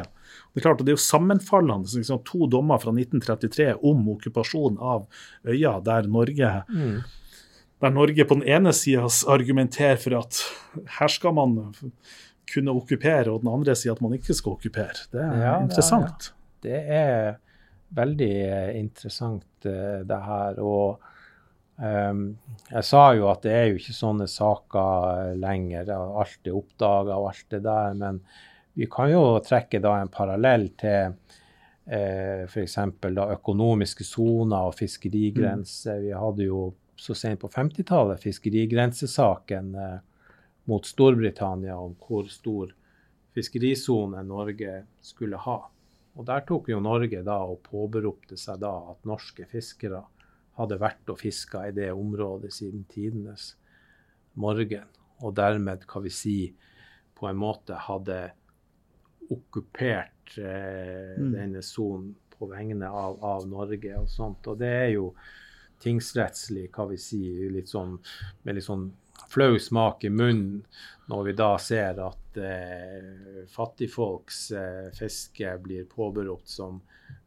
[0.55, 1.91] Det er klart, og det er jo sammenfallende.
[1.99, 5.09] Liksom, to dommer fra 1933 om okkupasjon av
[5.43, 6.55] øya, der Norge
[7.85, 10.41] der Norge på den ene sida argumenterer for at
[10.99, 11.57] her skal man
[12.51, 15.07] kunne okkupere, og den andre sier at man ikke skal okkupere.
[15.13, 16.31] Det er Ja, ja, interessant.
[16.65, 17.35] Det er
[17.95, 20.61] veldig eh, interessant, eh, det her.
[20.65, 21.01] Og
[21.77, 22.25] um,
[22.71, 25.93] jeg sa jo at det er jo ikke sånne saker eh, lenger.
[25.95, 27.99] Alt er oppdaga og alt det der.
[28.01, 28.23] Men
[28.75, 31.15] vi kan jo trekke da en parallell til
[31.87, 32.79] eh, f.eks.
[33.39, 36.01] økonomiske soner og fiskerigrenser.
[36.07, 39.99] Vi hadde jo så sent på 50-tallet fiskerigrensesaken eh,
[40.71, 42.73] mot Storbritannia om hvor stor
[43.35, 45.59] fiskerisone Norge skulle ha.
[46.15, 50.05] Og Der tok jo Norge da og påberopte seg da at norske fiskere
[50.55, 53.57] hadde vært og fiska i det området siden tidenes
[54.39, 54.87] morgen.
[55.27, 56.39] Og dermed, kan vi si,
[57.15, 58.21] på en måte hadde
[59.35, 64.47] okkupert eh, denne sonen på vegne av, av Norge og sånt.
[64.51, 65.09] Og det er jo
[65.85, 67.99] tingsrettslig, hva vi sier, litt sånn,
[68.43, 68.89] med litt sånn
[69.31, 70.65] flau smak i munnen
[71.07, 76.81] når vi da ser at eh, fattigfolks eh, fiske blir påberopt som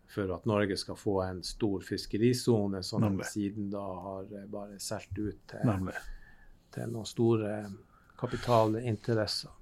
[0.07, 4.79] for at Norge skal få en stor fiskerisone, som de siden da har eh, bare
[4.81, 5.91] solgt ut til,
[6.73, 7.53] til noen store
[8.17, 9.53] kapitalinteresser.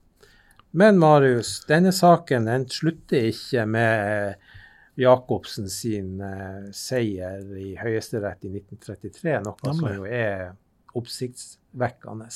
[0.75, 4.54] Men Marius, denne saken den slutter ikke med eh,
[4.99, 10.53] Jacobsen sin uh, seier i Høyesterett i 1933, noe som jo er
[10.95, 12.29] oppsiktsvekkende.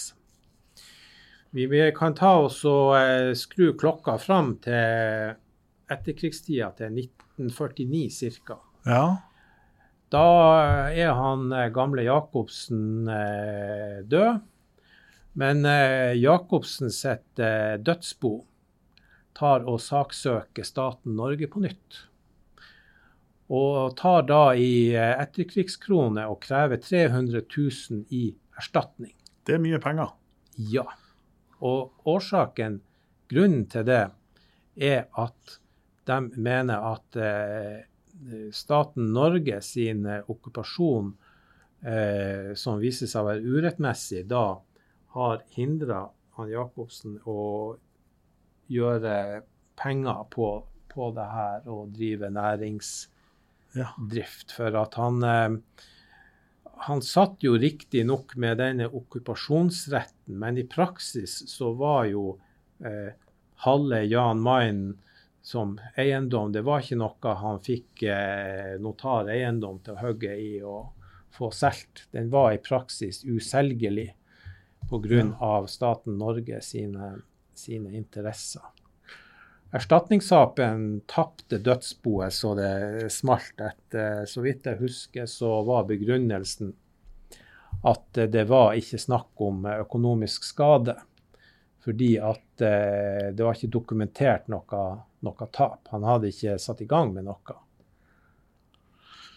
[1.56, 5.38] Vi, vi kan ta oss og uh, skru klokka fram til
[5.90, 7.00] etterkrigstida, til
[7.40, 8.60] 1949 ca.
[8.86, 9.04] Ja.
[10.10, 10.26] Da
[10.90, 14.40] er han eh, gamle Jacobsen uh, død.
[15.40, 18.40] Men eh, Jacobsen sitt eh, dødsbo
[19.38, 22.00] tar og saksøker staten Norge på nytt.
[23.50, 28.28] Og tar da i etterkrigskrone etterkrigskroner og krever 300 000 i
[28.60, 29.16] erstatning.
[29.46, 30.14] Det er mye penger.
[30.70, 30.86] Ja.
[31.66, 32.80] Og årsaken,
[33.32, 34.04] grunnen til det,
[34.78, 35.60] er at
[36.10, 37.82] de mener at eh,
[38.56, 41.12] staten Norge sin eh, okkupasjon,
[41.82, 44.60] eh, som viser seg å være urettmessig, da
[45.16, 47.76] har hindra han Jacobsen å
[48.70, 49.42] gjøre
[49.80, 50.50] penger på,
[50.92, 53.16] på det her og drive næringsdrift.
[53.78, 53.92] Ja.
[54.56, 55.58] For at han eh,
[56.80, 62.38] han satt jo riktignok med denne okkupasjonsretten, men i praksis så var jo
[62.80, 63.12] eh,
[63.66, 64.84] halve Jan Mayen
[65.42, 70.94] som eiendom, det var ikke noe han fikk eh, notareiendom til å hogge i og
[71.36, 72.06] få solgt.
[72.16, 74.14] Den var i praksis uselgelig
[74.88, 75.24] pga.
[75.40, 77.18] av staten Norge sine,
[77.54, 78.64] sine interesser.
[79.72, 83.54] Erstatningssaken tapte dødsboet så det smalt.
[83.62, 86.74] Etter, så vidt jeg husker, så var begrunnelsen
[87.86, 90.98] at eh, det var ikke snakk om eh, økonomisk skade.
[91.86, 94.84] Fordi at eh, det var ikke dokumentert noe,
[95.26, 95.88] noe tap.
[95.94, 97.56] Han hadde ikke satt i gang med noe.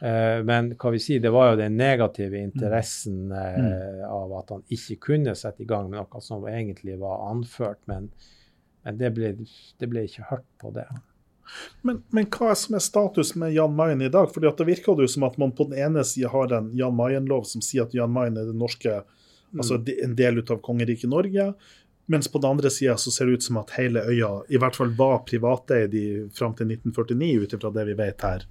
[0.03, 4.65] Eh, men hva vi si, det var jo den negative interessen eh, av at han
[4.75, 7.85] ikke kunne sette i gang med noe som egentlig var anført.
[7.91, 8.11] Men,
[8.85, 9.33] men det, ble,
[9.79, 10.87] det ble ikke hørt på det.
[11.83, 14.31] Men, men hva er som er status med Jan Mayen i dag?
[14.33, 16.97] Fordi at Det virker jo som at man på den ene sida har en Jan
[16.97, 19.03] Mayen-lov som sier at Jan Mayen er det norske,
[19.53, 21.53] altså en del av kongeriket Norge.
[22.11, 24.77] Mens på den andre sida så ser det ut som at hele øya i hvert
[24.77, 25.95] fall var privateid
[26.35, 28.47] fram til 1949, ut ifra det vi vet her.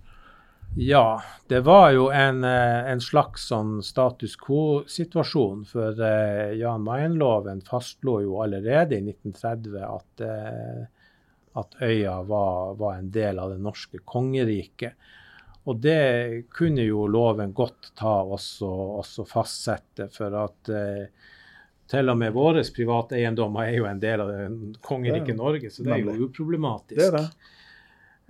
[0.76, 5.66] Ja, det var jo en, eh, en slags sånn status quo-situasjon.
[5.68, 10.86] For eh, Jan Mayen-loven fastslo jo allerede i 1930 at, eh,
[11.60, 14.96] at øya var, var en del av det norske kongeriket.
[15.68, 18.72] Og det kunne jo loven godt ta også,
[19.04, 21.06] også fastsette, for at eh,
[21.92, 24.32] til og med våre private eiendommer er jo en del av
[24.88, 26.96] kongeriket Norge, så det er jo uproblematisk.
[26.96, 27.58] Det er det.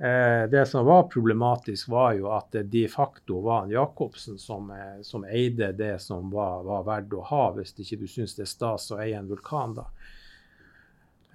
[0.01, 4.71] Eh, det som var problematisk, var jo at det de facto var en Jacobsen som,
[4.71, 8.47] eh, som eide det som var, var verdt å ha, hvis ikke du syns det
[8.47, 9.77] er stas å eie en vulkan.
[9.77, 9.85] da.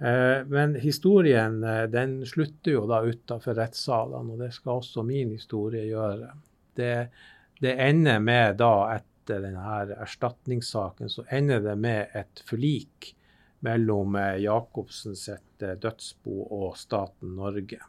[0.03, 1.61] Eh, Men historien
[1.95, 6.35] den slutter jo da utafor rettssalene, og det skal også min historie gjøre.
[6.75, 6.93] Det,
[7.63, 13.13] det ender med da, etter denne erstatningssaken, så ender det med et forlik
[13.63, 15.15] mellom Jacobsen
[15.57, 17.79] dødsbo og staten Norge.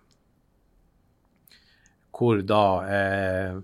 [2.14, 3.58] Hvor da eh,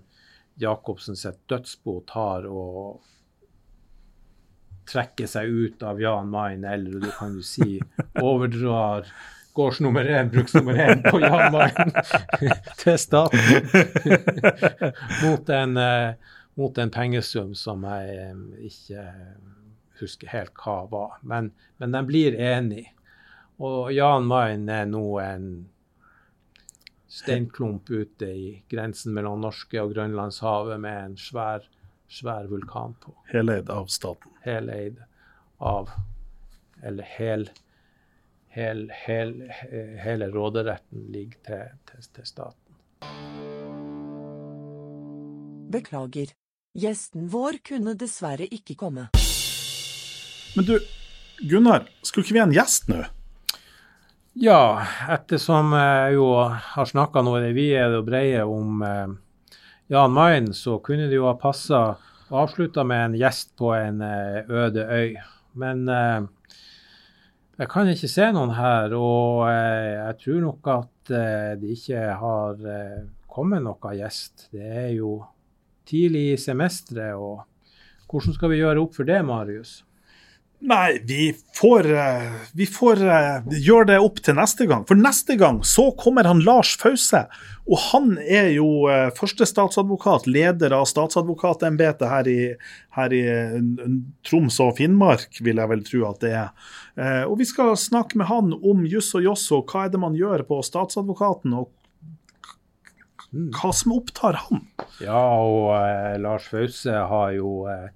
[0.61, 3.01] Jacobsen sitt dødsbo tar og
[4.89, 7.79] trekker seg ut av Jan Mayen, eller du kan jo si
[8.21, 9.09] overdrar
[9.55, 11.93] gårds nummer én, bruks nummer én på Jan Mayen
[12.81, 13.69] til staten
[15.23, 19.05] mot, en, eh, mot en pengesum som jeg eh, ikke
[20.01, 21.15] husker helt hva var.
[21.23, 22.91] Men, men de blir enige.
[23.63, 25.47] Og Jan Mayen er nå en
[27.15, 31.63] steinklump ute i grensen mellom Norske og Grønlandshavet med en svær,
[32.11, 34.31] svær vulkan på Heleid av staten.
[34.43, 34.99] heleid
[35.57, 35.89] av
[36.83, 37.49] Eller hel,
[38.51, 39.31] hel, hel,
[40.03, 42.75] hele råderetten ligger til, til, til staten.
[45.71, 46.35] Beklager.
[46.75, 49.07] Gjesten vår kunne dessverre ikke komme.
[50.55, 50.75] Men du,
[51.47, 53.01] Gunnar, skulle ikke vi ha en gjest nå?
[54.35, 59.13] Ja, ettersom jeg jo har snakka noe i det vide og breie om eh,
[59.87, 61.79] Jan Mayen, så kunne det jo ha passa
[62.27, 65.15] å avslutte med en gjest på en eh, øde øy.
[65.55, 66.27] Men eh,
[67.61, 71.13] jeg kan ikke se noen her, og jeg tror nok at
[71.63, 72.59] det ikke har
[73.31, 74.49] kommet noen gjest.
[74.51, 75.21] Det er jo
[75.87, 77.45] tidlig i semesteret, og
[78.11, 79.77] hvordan skal vi gjøre opp for det, Marius?
[80.65, 84.85] Nei, vi får, eh, vi får eh, gjøre det opp til neste gang.
[84.89, 87.25] For neste gang så kommer han Lars Fause.
[87.65, 88.65] Og han er jo
[89.17, 92.27] første statsadvokat, leder av statsadvokatembetet her
[92.97, 93.55] her i eh,
[94.25, 96.51] Troms og Finnmark, vil jeg vel tro at det er.
[96.97, 100.01] Eh, Og vi skal snakke med han om juss og joss og hva er det
[100.01, 101.69] man gjør på statsadvokaten, og
[103.59, 104.61] hva som opptar han.
[105.03, 107.89] Ja, og eh, Lars Fause har jo eh,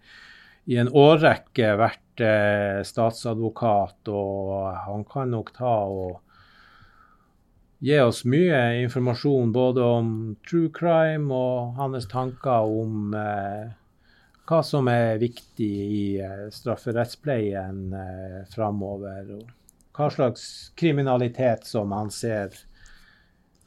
[0.69, 6.19] i en årrekke vært eh, statsadvokat, og han kan nok ta og
[7.79, 10.09] gi oss mye informasjon både om
[10.47, 13.69] true crime og hans tanker om eh,
[14.49, 20.43] hva som er viktig i eh, strafferettspleien eh, framover, og hva slags
[20.79, 22.55] kriminalitet som han ser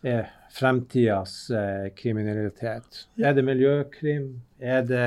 [0.03, 3.07] er fremtidas eh, kriminalitet.
[3.17, 4.43] Er det miljøkrim?
[4.59, 5.07] Er det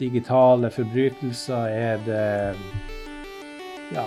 [0.00, 1.68] digitale forbrytelser?
[1.68, 2.56] Er det
[3.94, 4.06] Ja.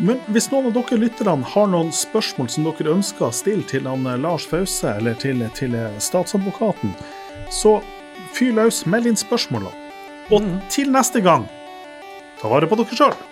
[0.00, 3.86] Men hvis noen av dere lytterne har noen spørsmål som dere ønsker å stille til
[3.86, 6.94] han eh, Lars Fause eller til, til eh, statsadvokaten,
[7.52, 7.78] så
[8.32, 9.72] fyr løs, meld inn spørsmålene.
[10.32, 11.44] Og til neste gang,
[12.40, 13.31] ta vare på dere sjøl.